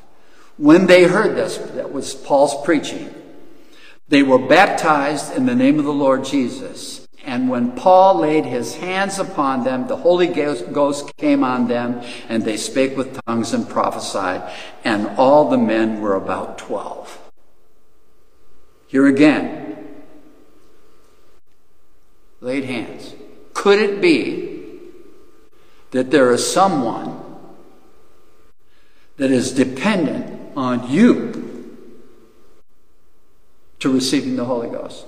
When 0.56 0.86
they 0.86 1.04
heard 1.04 1.36
this, 1.36 1.58
that 1.58 1.92
was 1.92 2.14
Paul's 2.14 2.64
preaching, 2.64 3.12
they 4.08 4.22
were 4.22 4.38
baptized 4.38 5.34
in 5.36 5.46
the 5.46 5.54
name 5.54 5.78
of 5.78 5.84
the 5.84 5.92
Lord 5.92 6.24
Jesus. 6.24 7.03
And 7.26 7.48
when 7.48 7.72
Paul 7.72 8.20
laid 8.20 8.44
his 8.44 8.76
hands 8.76 9.18
upon 9.18 9.64
them, 9.64 9.86
the 9.86 9.96
Holy 9.96 10.26
Ghost 10.26 11.16
came 11.16 11.42
on 11.42 11.68
them, 11.68 12.02
and 12.28 12.44
they 12.44 12.56
spake 12.56 12.96
with 12.96 13.18
tongues 13.26 13.54
and 13.54 13.68
prophesied, 13.68 14.52
and 14.84 15.08
all 15.16 15.48
the 15.48 15.56
men 15.56 16.00
were 16.00 16.14
about 16.14 16.58
twelve. 16.58 17.18
Here 18.86 19.06
again, 19.06 20.04
laid 22.40 22.64
hands. 22.64 23.14
Could 23.54 23.78
it 23.78 24.00
be 24.02 24.80
that 25.92 26.10
there 26.10 26.30
is 26.30 26.46
someone 26.46 27.22
that 29.16 29.30
is 29.30 29.52
dependent 29.52 30.52
on 30.56 30.90
you 30.90 31.78
to 33.78 33.92
receiving 33.92 34.36
the 34.36 34.44
Holy 34.44 34.68
Ghost? 34.68 35.06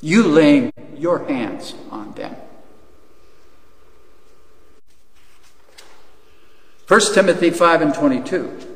You 0.00 0.22
laying 0.22 0.72
your 0.96 1.26
hands 1.26 1.74
on 1.90 2.12
them. 2.12 2.34
1 6.88 7.00
Timothy 7.14 7.50
5 7.50 7.82
and 7.82 7.94
22. 7.94 8.70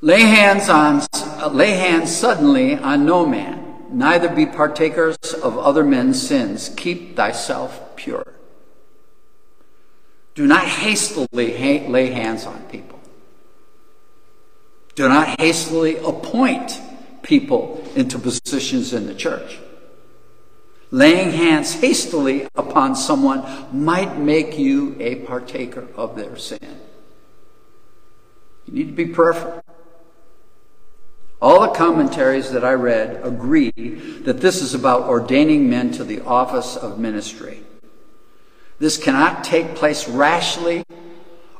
Lay 0.00 0.20
hands 0.20 0.68
on 0.68 1.00
uh, 1.14 1.48
lay 1.48 1.70
hands 1.70 2.14
suddenly 2.14 2.74
on 2.76 3.06
no 3.06 3.24
man, 3.24 3.86
neither 3.90 4.28
be 4.28 4.44
partakers 4.44 5.16
of 5.42 5.56
other 5.56 5.82
men's 5.82 6.20
sins. 6.20 6.68
Keep 6.76 7.16
thyself 7.16 7.96
pure. 7.96 8.34
Do 10.34 10.46
not 10.46 10.64
hastily 10.64 11.56
ha- 11.56 11.88
lay 11.88 12.10
hands 12.10 12.44
on 12.44 12.62
people. 12.64 12.98
Do 14.94 15.08
not 15.08 15.40
hastily 15.40 15.96
appoint 15.98 16.80
people 17.22 17.83
into 17.96 18.18
positions 18.18 18.92
in 18.92 19.06
the 19.06 19.14
church. 19.14 19.58
Laying 20.90 21.32
hands 21.32 21.74
hastily 21.74 22.46
upon 22.54 22.94
someone 22.94 23.44
might 23.72 24.16
make 24.16 24.58
you 24.58 24.96
a 25.00 25.16
partaker 25.16 25.88
of 25.96 26.14
their 26.14 26.36
sin. 26.36 26.80
You 28.66 28.74
need 28.74 28.86
to 28.86 28.92
be 28.92 29.06
prayerful. 29.06 29.60
All 31.42 31.60
the 31.60 31.76
commentaries 31.76 32.52
that 32.52 32.64
I 32.64 32.72
read 32.72 33.20
agree 33.24 33.72
that 34.24 34.40
this 34.40 34.62
is 34.62 34.72
about 34.72 35.08
ordaining 35.08 35.68
men 35.68 35.90
to 35.92 36.04
the 36.04 36.20
office 36.20 36.76
of 36.76 36.98
ministry. 36.98 37.62
This 38.78 38.96
cannot 38.96 39.44
take 39.44 39.74
place 39.74 40.08
rashly 40.08 40.84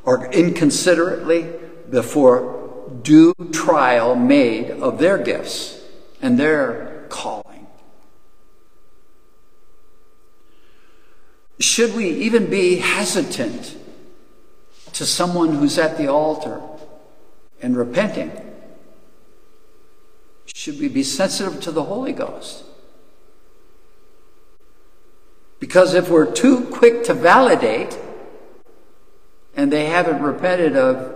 or 0.05 0.33
inconsiderately 0.33 1.51
before 1.90 2.90
due 3.03 3.35
trial 3.53 4.14
made 4.14 4.70
of 4.70 4.99
their 4.99 5.18
gifts 5.18 5.84
and 6.25 6.39
their 6.39 7.05
calling. 7.11 7.67
Should 11.61 11.95
we 11.95 12.09
even 12.09 12.49
be 12.49 12.77
hesitant 12.77 13.77
to 14.95 15.05
someone 15.05 15.57
who's 15.57 15.77
at 15.79 15.99
the 15.99 16.07
altar 16.07 16.63
and 17.61 17.77
repenting? 17.77 18.33
Should 20.47 20.81
we 20.81 20.89
be 20.89 21.03
sensitive 21.03 21.61
to 21.61 21.71
the 21.71 21.85
Holy 21.85 22.15
Ghost? 22.15 22.65
Because 25.61 25.93
if 25.93 26.09
we're 26.09 26.33
too 26.33 26.63
quick 26.73 27.05
to 27.05 27.13
validate 27.13 27.99
and 29.55 29.71
they 29.71 29.87
haven't 29.87 30.23
repented 30.23 30.75
of 30.75 31.15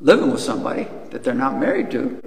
living 0.00 0.32
with 0.32 0.40
somebody 0.40 0.88
that 1.10 1.22
they're 1.22 1.34
not 1.34 1.60
married 1.60 1.92
to, 1.92 2.20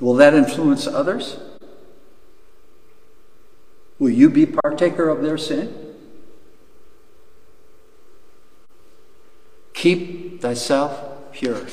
will 0.00 0.14
that 0.14 0.34
influence 0.34 0.86
others? 0.86 1.38
Will 3.98 4.10
you 4.10 4.28
be 4.28 4.46
partaker 4.46 5.08
of 5.08 5.22
their 5.22 5.38
sin? 5.38 5.94
Keep 9.72 10.40
thyself 10.40 11.32
pure. 11.32 11.66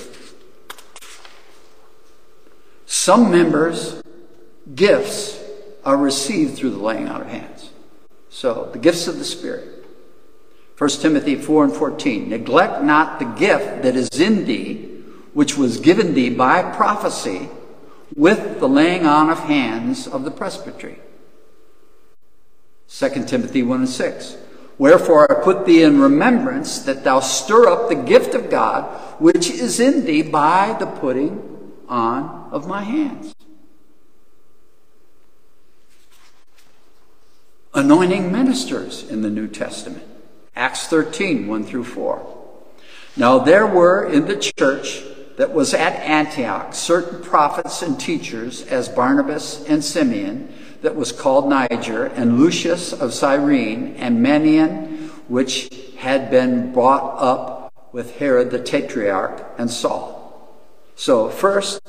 Some 2.85 3.31
members' 3.31 4.01
gifts 4.75 5.41
are 5.83 5.97
received 5.97 6.55
through 6.55 6.71
the 6.71 6.77
laying 6.77 7.07
out 7.07 7.21
of 7.21 7.27
hands. 7.27 7.71
So, 8.29 8.69
the 8.71 8.79
gifts 8.79 9.07
of 9.07 9.19
the 9.19 9.25
Spirit. 9.25 9.85
1 10.77 10.89
Timothy 10.89 11.35
4 11.35 11.65
and 11.65 11.73
14. 11.73 12.29
Neglect 12.29 12.83
not 12.83 13.19
the 13.19 13.25
gift 13.25 13.83
that 13.83 13.95
is 13.95 14.09
in 14.19 14.45
thee, 14.45 15.01
which 15.33 15.57
was 15.57 15.79
given 15.79 16.13
thee 16.13 16.29
by 16.29 16.61
prophecy, 16.75 17.49
with 18.15 18.59
the 18.59 18.67
laying 18.67 19.05
on 19.05 19.29
of 19.29 19.39
hands 19.39 20.07
of 20.07 20.23
the 20.23 20.31
presbytery. 20.31 20.99
2 22.89 23.09
Timothy 23.25 23.63
1 23.63 23.79
and 23.79 23.89
6. 23.89 24.37
Wherefore 24.77 25.31
I 25.31 25.43
put 25.43 25.65
thee 25.65 25.83
in 25.83 25.99
remembrance 25.99 26.79
that 26.79 27.03
thou 27.03 27.19
stir 27.19 27.67
up 27.67 27.89
the 27.89 27.95
gift 27.95 28.33
of 28.33 28.49
God 28.49 28.85
which 29.19 29.49
is 29.49 29.79
in 29.79 30.05
thee 30.05 30.21
by 30.21 30.75
the 30.79 30.85
putting 30.85 31.71
on 31.87 32.49
of 32.51 32.67
my 32.67 32.83
hands. 32.83 33.33
anointing 37.73 38.31
ministers 38.31 39.03
in 39.09 39.21
the 39.21 39.29
New 39.29 39.47
Testament. 39.47 40.03
Acts 40.55 40.87
13, 40.87 41.47
1 41.47 41.63
through 41.65 41.83
4. 41.83 42.37
Now 43.17 43.39
there 43.39 43.65
were 43.65 44.05
in 44.05 44.25
the 44.25 44.37
church 44.37 45.03
that 45.37 45.53
was 45.53 45.73
at 45.73 45.93
Antioch 45.99 46.73
certain 46.73 47.21
prophets 47.21 47.81
and 47.81 47.99
teachers, 47.99 48.63
as 48.67 48.89
Barnabas 48.89 49.65
and 49.67 49.83
Simeon, 49.83 50.53
that 50.81 50.95
was 50.95 51.11
called 51.11 51.49
Niger, 51.49 52.05
and 52.05 52.37
Lucius 52.37 52.93
of 52.93 53.13
Cyrene, 53.13 53.95
and 53.95 54.23
Manaen, 54.23 55.09
which 55.27 55.69
had 55.97 56.29
been 56.29 56.73
brought 56.73 57.15
up 57.17 57.73
with 57.93 58.17
Herod 58.17 58.51
the 58.51 58.59
Tetrarch 58.59 59.45
and 59.57 59.69
Saul. 59.69 60.53
So, 60.95 61.29
first, 61.29 61.81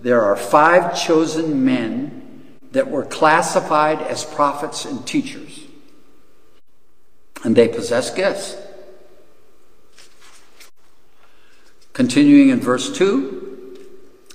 there 0.00 0.22
are 0.22 0.36
five 0.36 0.98
chosen 0.98 1.64
men 1.64 2.58
that 2.72 2.90
were 2.90 3.04
classified 3.04 4.00
as 4.02 4.24
prophets 4.24 4.84
and 4.84 5.06
teachers. 5.06 5.60
And 7.44 7.56
they 7.56 7.68
possess 7.68 8.12
gifts. 8.12 8.56
Continuing 11.92 12.48
in 12.48 12.60
verse 12.60 12.96
2 12.96 13.78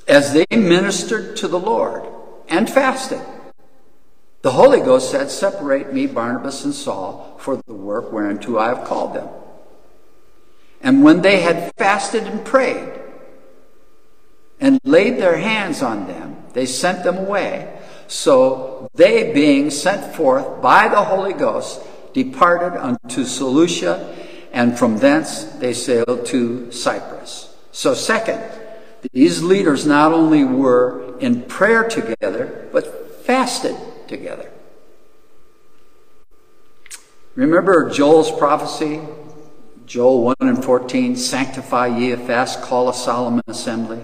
As 0.08 0.34
they 0.34 0.46
ministered 0.52 1.36
to 1.38 1.48
the 1.48 1.60
Lord 1.60 2.04
and 2.48 2.70
fasted, 2.70 3.22
the 4.42 4.52
Holy 4.52 4.80
Ghost 4.80 5.12
said, 5.12 5.30
Separate 5.30 5.94
me, 5.94 6.06
Barnabas 6.06 6.64
and 6.64 6.74
Saul, 6.74 7.36
for 7.40 7.62
the 7.68 7.74
work 7.74 8.12
whereunto 8.12 8.58
I 8.58 8.70
have 8.70 8.88
called 8.88 9.16
them. 9.16 9.28
And 10.82 11.04
when 11.04 11.22
they 11.22 11.42
had 11.42 11.74
fasted 11.76 12.24
and 12.24 12.46
prayed 12.46 12.94
and 14.60 14.80
laid 14.84 15.18
their 15.18 15.38
hands 15.38 15.82
on 15.82 16.08
them, 16.08 16.44
they 16.54 16.66
sent 16.66 17.04
them 17.04 17.18
away 17.18 17.78
so 18.08 18.90
they, 18.94 19.34
being 19.34 19.70
sent 19.70 20.16
forth 20.16 20.62
by 20.62 20.88
the 20.88 21.04
Holy 21.04 21.34
Ghost, 21.34 21.82
departed 22.14 22.78
unto 22.80 23.26
Seleucia, 23.26 24.16
and 24.54 24.78
from 24.80 24.98
thence 24.98 25.44
they 25.44 25.74
sailed 25.74 26.26
to 26.28 26.72
Cyprus. 26.72 27.47
So, 27.78 27.94
second, 27.94 28.42
these 29.14 29.44
leaders 29.44 29.86
not 29.86 30.12
only 30.12 30.44
were 30.44 31.16
in 31.20 31.44
prayer 31.44 31.88
together, 31.88 32.68
but 32.72 33.24
fasted 33.24 33.76
together. 34.08 34.50
Remember 37.36 37.88
Joel's 37.92 38.32
prophecy? 38.32 39.02
Joel 39.86 40.24
1 40.24 40.36
and 40.40 40.66
14 40.66 41.16
Sanctify 41.16 42.00
ye 42.00 42.12
a 42.14 42.18
fast, 42.18 42.64
call 42.64 42.90
a 42.90 42.96
solemn 42.96 43.42
assembly, 43.46 44.02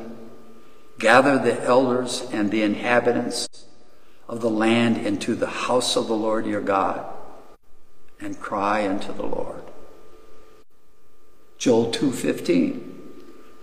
gather 0.99 1.39
the 1.39 1.59
elders 1.63 2.29
and 2.31 2.51
the 2.51 2.62
inhabitants 2.62 3.65
of 4.29 4.41
the 4.41 4.51
land 4.51 4.97
into 4.97 5.33
the 5.33 5.47
house 5.47 5.95
of 5.95 6.05
the 6.05 6.15
Lord 6.15 6.45
your 6.45 6.62
God 6.62 7.03
and 8.19 8.39
cry 8.39 8.88
unto 8.88 9.12
the 9.12 9.25
Lord. 9.25 9.63
Joel 11.57 11.91
2:15. 11.91 12.92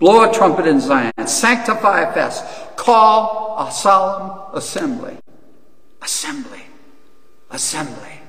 Blow 0.01 0.27
a 0.27 0.33
trumpet 0.33 0.65
in 0.65 0.79
Zion, 0.79 1.13
sanctify 1.27 2.09
a 2.09 2.11
fest, 2.11 2.43
call 2.75 3.55
a 3.59 3.71
solemn 3.71 4.55
assembly. 4.55 5.15
Assembly. 6.01 6.63
Assembly. 7.51 8.19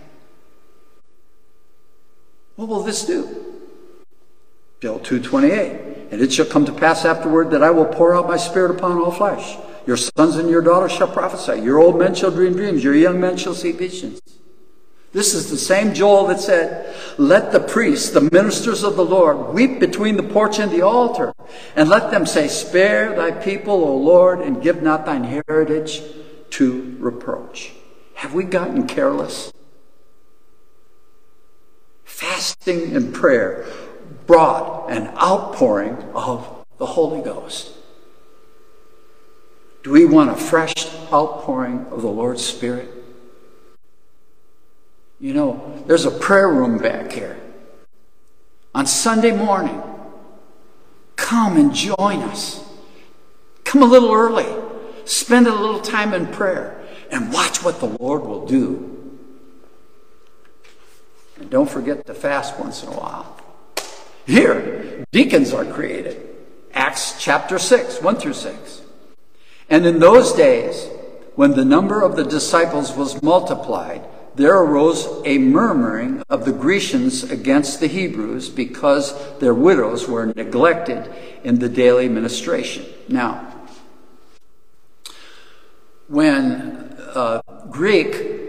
What 2.57 2.69
will 2.69 2.83
this 2.83 3.07
do? 3.07 3.27
Joel 4.83 5.01
2:28. 5.01 6.11
And 6.11 6.21
it 6.21 6.31
shall 6.31 6.45
come 6.45 6.67
to 6.67 6.73
pass 6.73 7.07
afterward 7.07 7.51
that 7.53 7.63
I 7.63 7.71
will 7.71 7.87
pour 7.87 8.15
out 8.15 8.29
my 8.29 8.37
spirit 8.37 8.73
upon 8.73 8.99
all 8.99 9.11
flesh. 9.11 9.57
Your 9.87 9.97
sons 9.97 10.37
and 10.37 10.51
your 10.51 10.61
daughters 10.61 10.93
shall 10.93 11.09
prophesy. 11.09 11.63
Your 11.63 11.79
old 11.79 11.99
men 11.99 12.15
shall 12.15 12.31
dream 12.31 12.53
dreams. 12.53 12.85
Your 12.85 12.95
young 12.95 13.19
men 13.19 13.39
shall 13.39 13.55
see 13.55 13.73
visions. 13.73 14.21
This 15.13 15.35
is 15.35 15.51
the 15.51 15.59
same 15.59 15.93
Joel 15.93 16.27
that 16.29 16.41
said, 16.41 16.95
Let 17.19 17.53
the 17.53 17.61
priests, 17.61 18.11
the 18.11 18.31
ministers 18.33 18.83
of 18.83 18.97
the 18.97 19.05
Lord, 19.05 19.53
weep 19.55 19.79
between 19.79 20.17
the 20.17 20.23
porch 20.23 20.59
and 20.59 20.73
the 20.73 20.81
altar, 20.81 21.35
and 21.77 21.91
let 21.91 22.11
them 22.11 22.25
say, 22.25 22.49
Spare 22.49 23.15
thy 23.15 23.31
people, 23.31 23.75
O 23.85 23.95
Lord, 23.95 24.41
and 24.41 24.63
give 24.63 24.83
not 24.83 25.05
thine 25.05 25.25
heritage 25.25 26.03
to 26.51 26.97
reproach. 26.99 27.73
Have 28.15 28.33
we 28.33 28.45
gotten 28.45 28.87
careless? 28.87 29.53
Fasting 32.05 32.97
and 32.97 33.13
prayer 33.13 33.67
brought 34.27 34.91
an 34.91 35.09
outpouring 35.19 35.97
of 36.15 36.65
the 36.79 36.87
Holy 36.87 37.21
Ghost. 37.21 37.73
Do 39.83 39.91
we 39.91 40.07
want 40.07 40.31
a 40.31 40.37
fresh 40.37 40.87
outpouring 41.13 41.87
of 41.91 42.01
the 42.01 42.09
Lord's 42.09 42.45
Spirit? 42.45 43.02
You 45.23 45.35
know, 45.35 45.85
there's 45.87 46.05
a 46.05 46.11
prayer 46.11 46.49
room 46.49 46.79
back 46.79 47.13
here. 47.13 47.39
On 48.75 48.85
Sunday 48.87 49.31
morning, 49.31 49.81
come 51.15 51.57
and 51.57 51.73
join 51.73 52.23
us. 52.23 52.69
Come 53.63 53.85
a 53.85 53.87
little 53.87 54.13
early. 54.13 54.49
Spend 55.05 55.47
a 55.47 55.55
little 55.55 55.81
time 55.81 56.13
in 56.13 56.27
prayer 56.27 56.83
and 57.13 57.33
watch 57.33 57.63
what 57.63 57.79
the 57.79 57.87
Lord 57.87 58.27
will 58.27 58.47
do. 58.47 59.21
And 61.39 61.49
don't 61.49 61.71
forget 61.71 62.05
to 62.07 62.15
fast 62.15 62.59
once 62.59 62.83
in 62.83 62.89
a 62.89 62.97
while. 62.97 63.37
Here, 64.27 65.05
deacons 65.13 65.53
are 65.53 65.65
created. 65.65 66.35
Acts 66.75 67.15
chapter 67.21 67.61
6, 67.61 68.03
1 68.03 68.17
through 68.17 68.35
6. 68.35 68.83
And 69.71 69.87
in 69.87 70.01
those 70.01 70.33
days, 70.33 70.89
when 71.37 71.53
the 71.53 71.65
number 71.65 72.03
of 72.03 72.17
the 72.17 72.25
disciples 72.25 72.97
was 72.97 73.23
multiplied, 73.23 74.03
there 74.35 74.57
arose 74.57 75.07
a 75.25 75.39
murmuring 75.39 76.23
of 76.29 76.45
the 76.45 76.53
Grecians 76.53 77.25
against 77.25 77.81
the 77.81 77.87
Hebrews 77.87 78.49
because 78.49 79.15
their 79.39 79.55
widows 79.55 80.09
were 80.09 80.27
neglected 80.27 81.13
in 81.45 81.59
the 81.59 81.69
daily 81.69 82.09
ministration. 82.09 82.87
Now, 83.09 83.53
when 86.09 86.97
uh, 87.15 87.41
Greek 87.71 88.41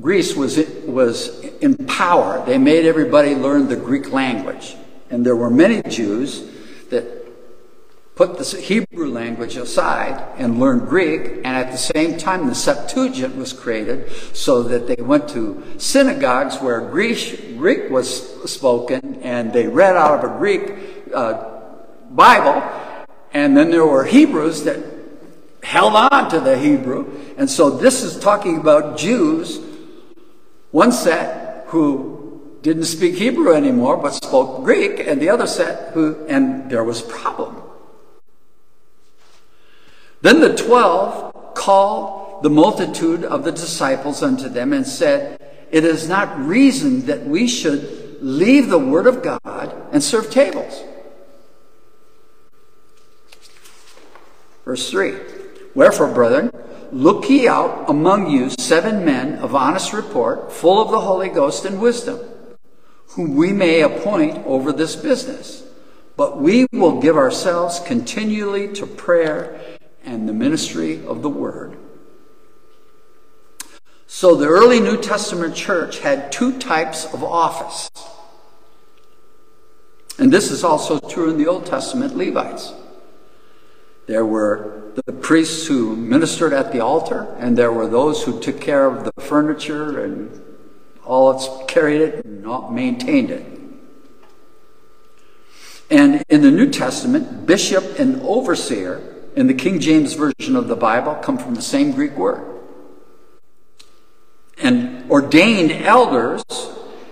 Greece 0.00 0.36
was 0.36 0.58
was 0.86 1.40
in 1.60 1.74
power, 1.86 2.44
they 2.44 2.58
made 2.58 2.84
everybody 2.84 3.34
learn 3.34 3.68
the 3.68 3.76
Greek 3.76 4.12
language, 4.12 4.76
and 5.10 5.24
there 5.24 5.34
were 5.34 5.50
many 5.50 5.82
Jews 5.82 6.44
that 6.90 7.17
put 8.18 8.36
the 8.36 8.60
Hebrew 8.60 9.06
language 9.06 9.56
aside 9.56 10.20
and 10.38 10.58
learned 10.58 10.88
Greek, 10.88 11.36
and 11.44 11.54
at 11.56 11.70
the 11.70 11.78
same 11.78 12.18
time, 12.18 12.48
the 12.48 12.54
Septuagint 12.54 13.36
was 13.36 13.52
created 13.52 14.10
so 14.34 14.64
that 14.64 14.88
they 14.88 15.00
went 15.00 15.28
to 15.28 15.62
synagogues 15.78 16.56
where 16.56 16.80
Greek, 16.80 17.56
Greek 17.56 17.88
was 17.90 18.42
spoken 18.50 19.22
and 19.22 19.52
they 19.52 19.68
read 19.68 19.94
out 19.94 20.18
of 20.18 20.32
a 20.32 20.36
Greek 20.36 20.62
uh, 21.14 21.60
Bible, 22.10 22.60
and 23.32 23.56
then 23.56 23.70
there 23.70 23.86
were 23.86 24.02
Hebrews 24.02 24.64
that 24.64 24.84
held 25.62 25.94
on 25.94 26.28
to 26.30 26.40
the 26.40 26.58
Hebrew. 26.58 27.06
And 27.36 27.48
so 27.48 27.70
this 27.70 28.02
is 28.02 28.18
talking 28.18 28.56
about 28.56 28.98
Jews, 28.98 29.60
one 30.72 30.90
set 30.90 31.66
who 31.68 32.58
didn't 32.62 32.86
speak 32.86 33.14
Hebrew 33.14 33.54
anymore 33.54 33.96
but 33.96 34.12
spoke 34.12 34.64
Greek, 34.64 34.98
and 34.98 35.22
the 35.22 35.28
other 35.28 35.46
set 35.46 35.92
who, 35.92 36.26
and 36.26 36.68
there 36.68 36.82
was 36.82 37.00
problem. 37.00 37.57
Then 40.28 40.42
the 40.42 40.54
twelve 40.54 41.54
called 41.54 42.42
the 42.42 42.50
multitude 42.50 43.24
of 43.24 43.44
the 43.44 43.50
disciples 43.50 44.22
unto 44.22 44.50
them 44.50 44.74
and 44.74 44.86
said, 44.86 45.40
It 45.70 45.86
is 45.86 46.06
not 46.06 46.38
reason 46.38 47.06
that 47.06 47.24
we 47.24 47.48
should 47.48 48.18
leave 48.20 48.68
the 48.68 48.78
word 48.78 49.06
of 49.06 49.22
God 49.22 49.74
and 49.90 50.04
serve 50.04 50.30
tables. 50.30 50.84
Verse 54.66 54.90
3 54.90 55.16
Wherefore, 55.74 56.12
brethren, 56.12 56.50
look 56.92 57.30
ye 57.30 57.48
out 57.48 57.88
among 57.88 58.30
you 58.30 58.50
seven 58.50 59.06
men 59.06 59.36
of 59.36 59.54
honest 59.54 59.94
report, 59.94 60.52
full 60.52 60.82
of 60.82 60.90
the 60.90 61.00
Holy 61.00 61.30
Ghost 61.30 61.64
and 61.64 61.80
wisdom, 61.80 62.20
whom 63.12 63.34
we 63.34 63.54
may 63.54 63.80
appoint 63.80 64.44
over 64.44 64.74
this 64.74 64.94
business. 64.94 65.64
But 66.18 66.38
we 66.38 66.66
will 66.70 67.00
give 67.00 67.16
ourselves 67.16 67.80
continually 67.80 68.74
to 68.74 68.86
prayer 68.86 69.77
and 70.04 70.28
the 70.28 70.32
ministry 70.32 71.04
of 71.06 71.22
the 71.22 71.28
word. 71.28 71.76
So 74.06 74.34
the 74.34 74.46
early 74.46 74.80
New 74.80 75.00
Testament 75.00 75.54
church 75.54 76.00
had 76.00 76.32
two 76.32 76.58
types 76.58 77.04
of 77.12 77.22
office. 77.22 77.90
And 80.18 80.32
this 80.32 80.50
is 80.50 80.64
also 80.64 80.98
true 80.98 81.30
in 81.30 81.38
the 81.38 81.46
Old 81.46 81.66
Testament 81.66 82.16
Levites. 82.16 82.72
There 84.06 84.24
were 84.24 84.92
the 85.06 85.12
priests 85.12 85.66
who 85.66 85.94
ministered 85.94 86.52
at 86.52 86.72
the 86.72 86.80
altar, 86.80 87.36
and 87.38 87.56
there 87.56 87.70
were 87.70 87.86
those 87.86 88.24
who 88.24 88.40
took 88.40 88.60
care 88.60 88.86
of 88.86 89.04
the 89.04 89.12
furniture 89.20 90.02
and 90.02 90.42
all 91.04 91.30
its 91.30 91.48
carried 91.72 92.00
it 92.00 92.24
and 92.24 92.44
maintained 92.74 93.30
it. 93.30 93.46
And 95.90 96.24
in 96.28 96.42
the 96.42 96.50
New 96.50 96.70
Testament, 96.70 97.46
bishop 97.46 97.98
and 97.98 98.20
overseer 98.22 99.17
in 99.38 99.46
the 99.46 99.54
King 99.54 99.78
James 99.78 100.14
Version 100.14 100.56
of 100.56 100.66
the 100.66 100.74
Bible 100.74 101.14
come 101.14 101.38
from 101.38 101.54
the 101.54 101.62
same 101.62 101.92
Greek 101.92 102.16
word. 102.16 102.44
And 104.60 105.08
ordained 105.08 105.70
elders 105.70 106.42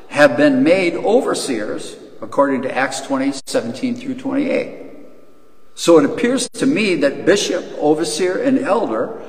have 0.09 0.37
been 0.37 0.65
made 0.65 0.95
overseers 0.95 1.97
according 2.21 2.63
to 2.63 2.77
Acts 2.77 3.01
20, 3.03 3.33
17 3.47 3.95
through 3.95 4.17
28. 4.17 4.87
So 5.77 5.99
it 6.01 6.05
appears 6.05 6.49
to 6.55 6.67
me 6.67 6.97
that 6.97 7.25
bishop, 7.25 7.65
overseer, 7.79 8.43
and 8.43 8.59
elder 8.59 9.23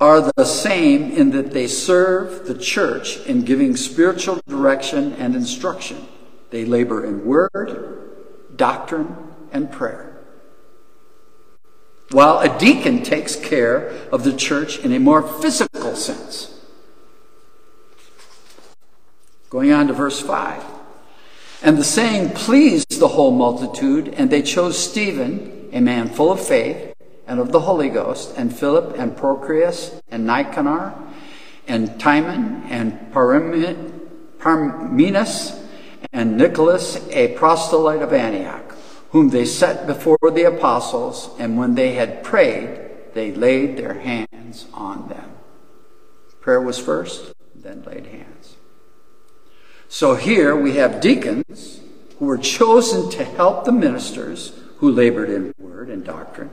are 0.00 0.32
the 0.34 0.46
same 0.46 1.10
in 1.10 1.32
that 1.32 1.50
they 1.50 1.66
serve 1.66 2.46
the 2.46 2.56
church 2.56 3.18
in 3.26 3.42
giving 3.42 3.76
spiritual 3.76 4.40
direction 4.48 5.12
and 5.18 5.36
instruction. 5.36 6.08
They 6.48 6.64
labor 6.64 7.04
in 7.04 7.26
word, 7.26 8.56
doctrine, 8.56 9.14
and 9.52 9.70
prayer 9.70 10.09
while 12.12 12.40
a 12.40 12.58
deacon 12.58 13.02
takes 13.02 13.36
care 13.36 13.88
of 14.10 14.24
the 14.24 14.32
church 14.32 14.78
in 14.80 14.92
a 14.92 14.98
more 14.98 15.22
physical 15.22 15.94
sense. 15.94 16.58
Going 19.48 19.72
on 19.72 19.86
to 19.88 19.92
verse 19.92 20.20
5. 20.20 20.64
And 21.62 21.76
the 21.76 21.84
saying 21.84 22.30
pleased 22.30 22.98
the 22.98 23.08
whole 23.08 23.32
multitude, 23.32 24.14
and 24.16 24.30
they 24.30 24.42
chose 24.42 24.78
Stephen, 24.78 25.68
a 25.72 25.80
man 25.80 26.08
full 26.08 26.32
of 26.32 26.44
faith 26.44 26.94
and 27.26 27.38
of 27.38 27.52
the 27.52 27.60
Holy 27.60 27.88
Ghost, 27.88 28.34
and 28.36 28.56
Philip 28.56 28.98
and 28.98 29.16
Prochorus 29.16 30.00
and 30.10 30.26
Nicanor 30.26 30.94
and 31.68 32.00
Timon 32.00 32.64
and 32.70 33.12
Parmenas 33.12 33.68
and 36.12 36.36
Nicholas, 36.36 36.96
a 37.10 37.28
proselyte 37.34 38.02
of 38.02 38.12
Antioch 38.12 38.69
whom 39.10 39.30
they 39.30 39.44
set 39.44 39.86
before 39.86 40.18
the 40.32 40.44
apostles, 40.44 41.30
and 41.38 41.58
when 41.58 41.74
they 41.74 41.94
had 41.94 42.22
prayed, 42.22 42.80
they 43.14 43.32
laid 43.32 43.76
their 43.76 43.94
hands 43.94 44.66
on 44.72 45.08
them. 45.08 45.32
Prayer 46.40 46.60
was 46.60 46.78
first, 46.78 47.32
then 47.54 47.82
laid 47.82 48.06
hands. 48.06 48.56
So 49.88 50.14
here 50.14 50.54
we 50.54 50.76
have 50.76 51.00
deacons 51.00 51.80
who 52.18 52.26
were 52.26 52.38
chosen 52.38 53.10
to 53.10 53.24
help 53.24 53.64
the 53.64 53.72
ministers 53.72 54.52
who 54.76 54.90
labored 54.90 55.28
in 55.28 55.52
word 55.58 55.90
and 55.90 56.04
doctrine, 56.04 56.50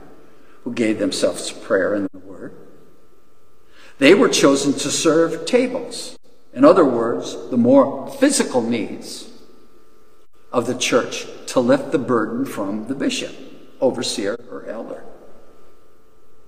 who 0.64 0.72
gave 0.74 0.98
themselves 0.98 1.46
to 1.48 1.54
prayer 1.54 1.94
and 1.94 2.08
the 2.12 2.18
word. 2.18 2.54
They 3.98 4.14
were 4.14 4.28
chosen 4.28 4.72
to 4.72 4.90
serve 4.90 5.46
tables. 5.46 6.18
In 6.52 6.64
other 6.64 6.84
words, 6.84 7.36
the 7.50 7.56
more 7.56 8.10
physical 8.10 8.62
needs 8.62 9.27
of 10.52 10.66
the 10.66 10.74
church 10.74 11.26
to 11.46 11.60
lift 11.60 11.92
the 11.92 11.98
burden 11.98 12.44
from 12.44 12.88
the 12.88 12.94
bishop, 12.94 13.34
overseer, 13.80 14.36
or 14.50 14.66
elder, 14.66 15.04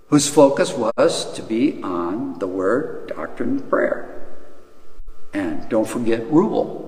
whose 0.08 0.28
focus 0.28 0.72
was 0.72 1.32
to 1.34 1.42
be 1.42 1.82
on 1.82 2.38
the 2.38 2.46
word, 2.46 3.12
doctrine, 3.14 3.50
and 3.50 3.70
prayer. 3.70 4.26
And 5.32 5.68
don't 5.68 5.88
forget 5.88 6.30
rule, 6.30 6.86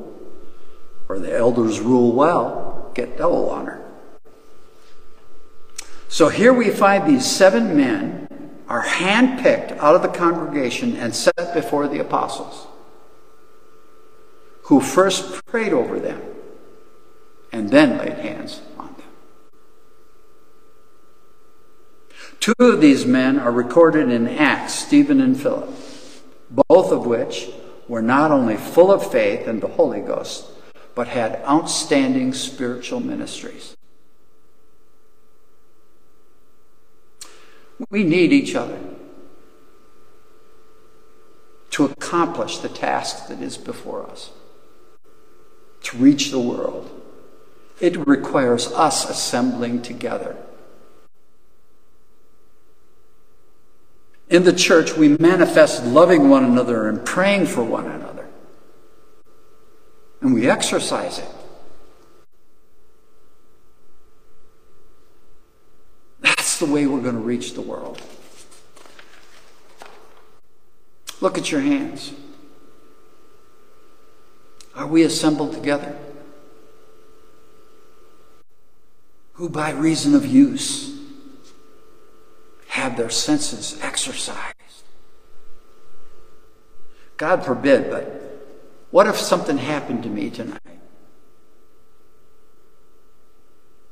or 1.09 1.19
the 1.19 1.37
elders 1.37 1.81
rule 1.81 2.13
well, 2.13 2.91
get 2.95 3.19
double 3.19 3.51
honor. 3.51 3.81
So 6.09 6.29
here 6.29 6.53
we 6.53 6.71
find 6.71 7.07
these 7.07 7.25
seven 7.25 7.77
men 7.77 8.29
are 8.69 8.85
handpicked 8.85 9.77
out 9.79 9.95
of 9.95 10.03
the 10.03 10.09
congregation 10.09 10.97
and 10.97 11.15
set 11.15 11.55
before 11.55 11.89
the 11.89 12.01
apostles, 12.01 12.67
who 14.65 14.81
first 14.81 15.45
prayed 15.45 15.73
over 15.73 15.99
them 15.99 16.21
and 17.53 17.71
then 17.71 17.99
laid 17.99 18.15
hands 18.15 18.63
on 18.79 18.89
them. 18.89 19.07
Two 22.41 22.55
of 22.59 22.81
these 22.81 23.05
men 23.05 23.39
are 23.39 23.53
recorded 23.53 24.11
in 24.11 24.27
Acts, 24.27 24.75
Stephen 24.75 25.21
and 25.21 25.41
Philip, 25.41 25.69
both 26.69 26.91
of 26.91 27.07
which 27.07 27.51
were 27.87 28.03
not 28.03 28.31
only 28.31 28.57
full 28.57 28.91
of 28.91 29.09
faith 29.09 29.47
and 29.47 29.61
the 29.61 29.69
Holy 29.69 30.01
Ghost, 30.01 30.47
but 30.95 31.09
had 31.09 31.43
outstanding 31.47 32.33
spiritual 32.33 33.01
ministries. 33.01 33.77
We 37.91 38.05
need 38.05 38.33
each 38.33 38.55
other 38.55 38.79
to 41.71 41.85
accomplish 41.87 42.59
the 42.59 42.69
task 42.69 43.29
that 43.29 43.41
is 43.41 43.57
before 43.57 44.09
us, 44.09 44.31
to 45.83 45.97
reach 45.97 46.31
the 46.31 46.39
world 46.39 47.02
it 47.83 47.97
requires 48.07 48.69
us 48.69 49.11
assembling 49.11 49.83
together. 49.83 50.37
In 54.31 54.45
the 54.45 54.53
church, 54.53 54.97
we 54.97 55.09
manifest 55.19 55.85
loving 55.85 56.31
one 56.31 56.45
another 56.45 56.89
and 56.89 57.05
praying 57.05 57.47
for 57.47 57.65
one 57.65 57.87
another. 57.87 58.27
And 60.21 60.33
we 60.33 60.49
exercise 60.49 61.19
it. 61.19 61.29
That's 66.21 66.61
the 66.61 66.67
way 66.67 66.87
we're 66.87 67.03
going 67.03 67.17
to 67.17 67.21
reach 67.21 67.55
the 67.55 67.63
world. 67.63 68.01
Look 71.21 71.37
at 71.37 71.51
your 71.51 71.63
hands. 71.63 72.13
Are 74.77 74.87
we 74.87 75.03
assembled 75.03 75.53
together? 75.53 75.99
Who, 79.35 79.49
by 79.49 79.71
reason 79.71 80.15
of 80.15 80.27
use, 80.27 80.99
have 82.69 82.97
their 82.97 83.11
senses 83.11 83.79
exercised. 83.83 84.55
God 87.17 87.45
forbid, 87.45 87.91
but 87.91 88.23
what 88.91 89.07
if 89.07 89.17
something 89.17 89.59
happened 89.59 90.03
to 90.03 90.09
me 90.09 90.31
tonight? 90.31 90.61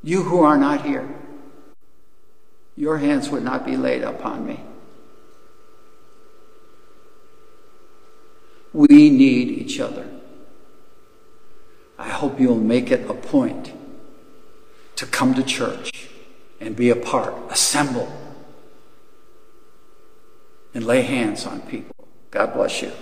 You 0.02 0.22
who 0.22 0.40
are 0.42 0.56
not 0.56 0.84
here, 0.84 1.08
your 2.76 2.98
hands 2.98 3.28
would 3.28 3.42
not 3.42 3.66
be 3.66 3.76
laid 3.76 4.02
upon 4.02 4.46
me. 4.46 4.60
We 8.72 9.10
need 9.10 9.48
each 9.48 9.80
other. 9.80 10.08
I 11.98 12.08
hope 12.08 12.40
you'll 12.40 12.56
make 12.56 12.90
it 12.90 13.10
a 13.10 13.14
point 13.14 13.72
to 15.00 15.06
come 15.06 15.32
to 15.32 15.42
church 15.42 16.10
and 16.60 16.76
be 16.76 16.90
a 16.90 16.94
part, 16.94 17.32
assemble, 17.50 18.06
and 20.74 20.84
lay 20.84 21.00
hands 21.00 21.46
on 21.46 21.58
people. 21.62 22.06
God 22.30 22.52
bless 22.52 22.82
you. 22.82 22.92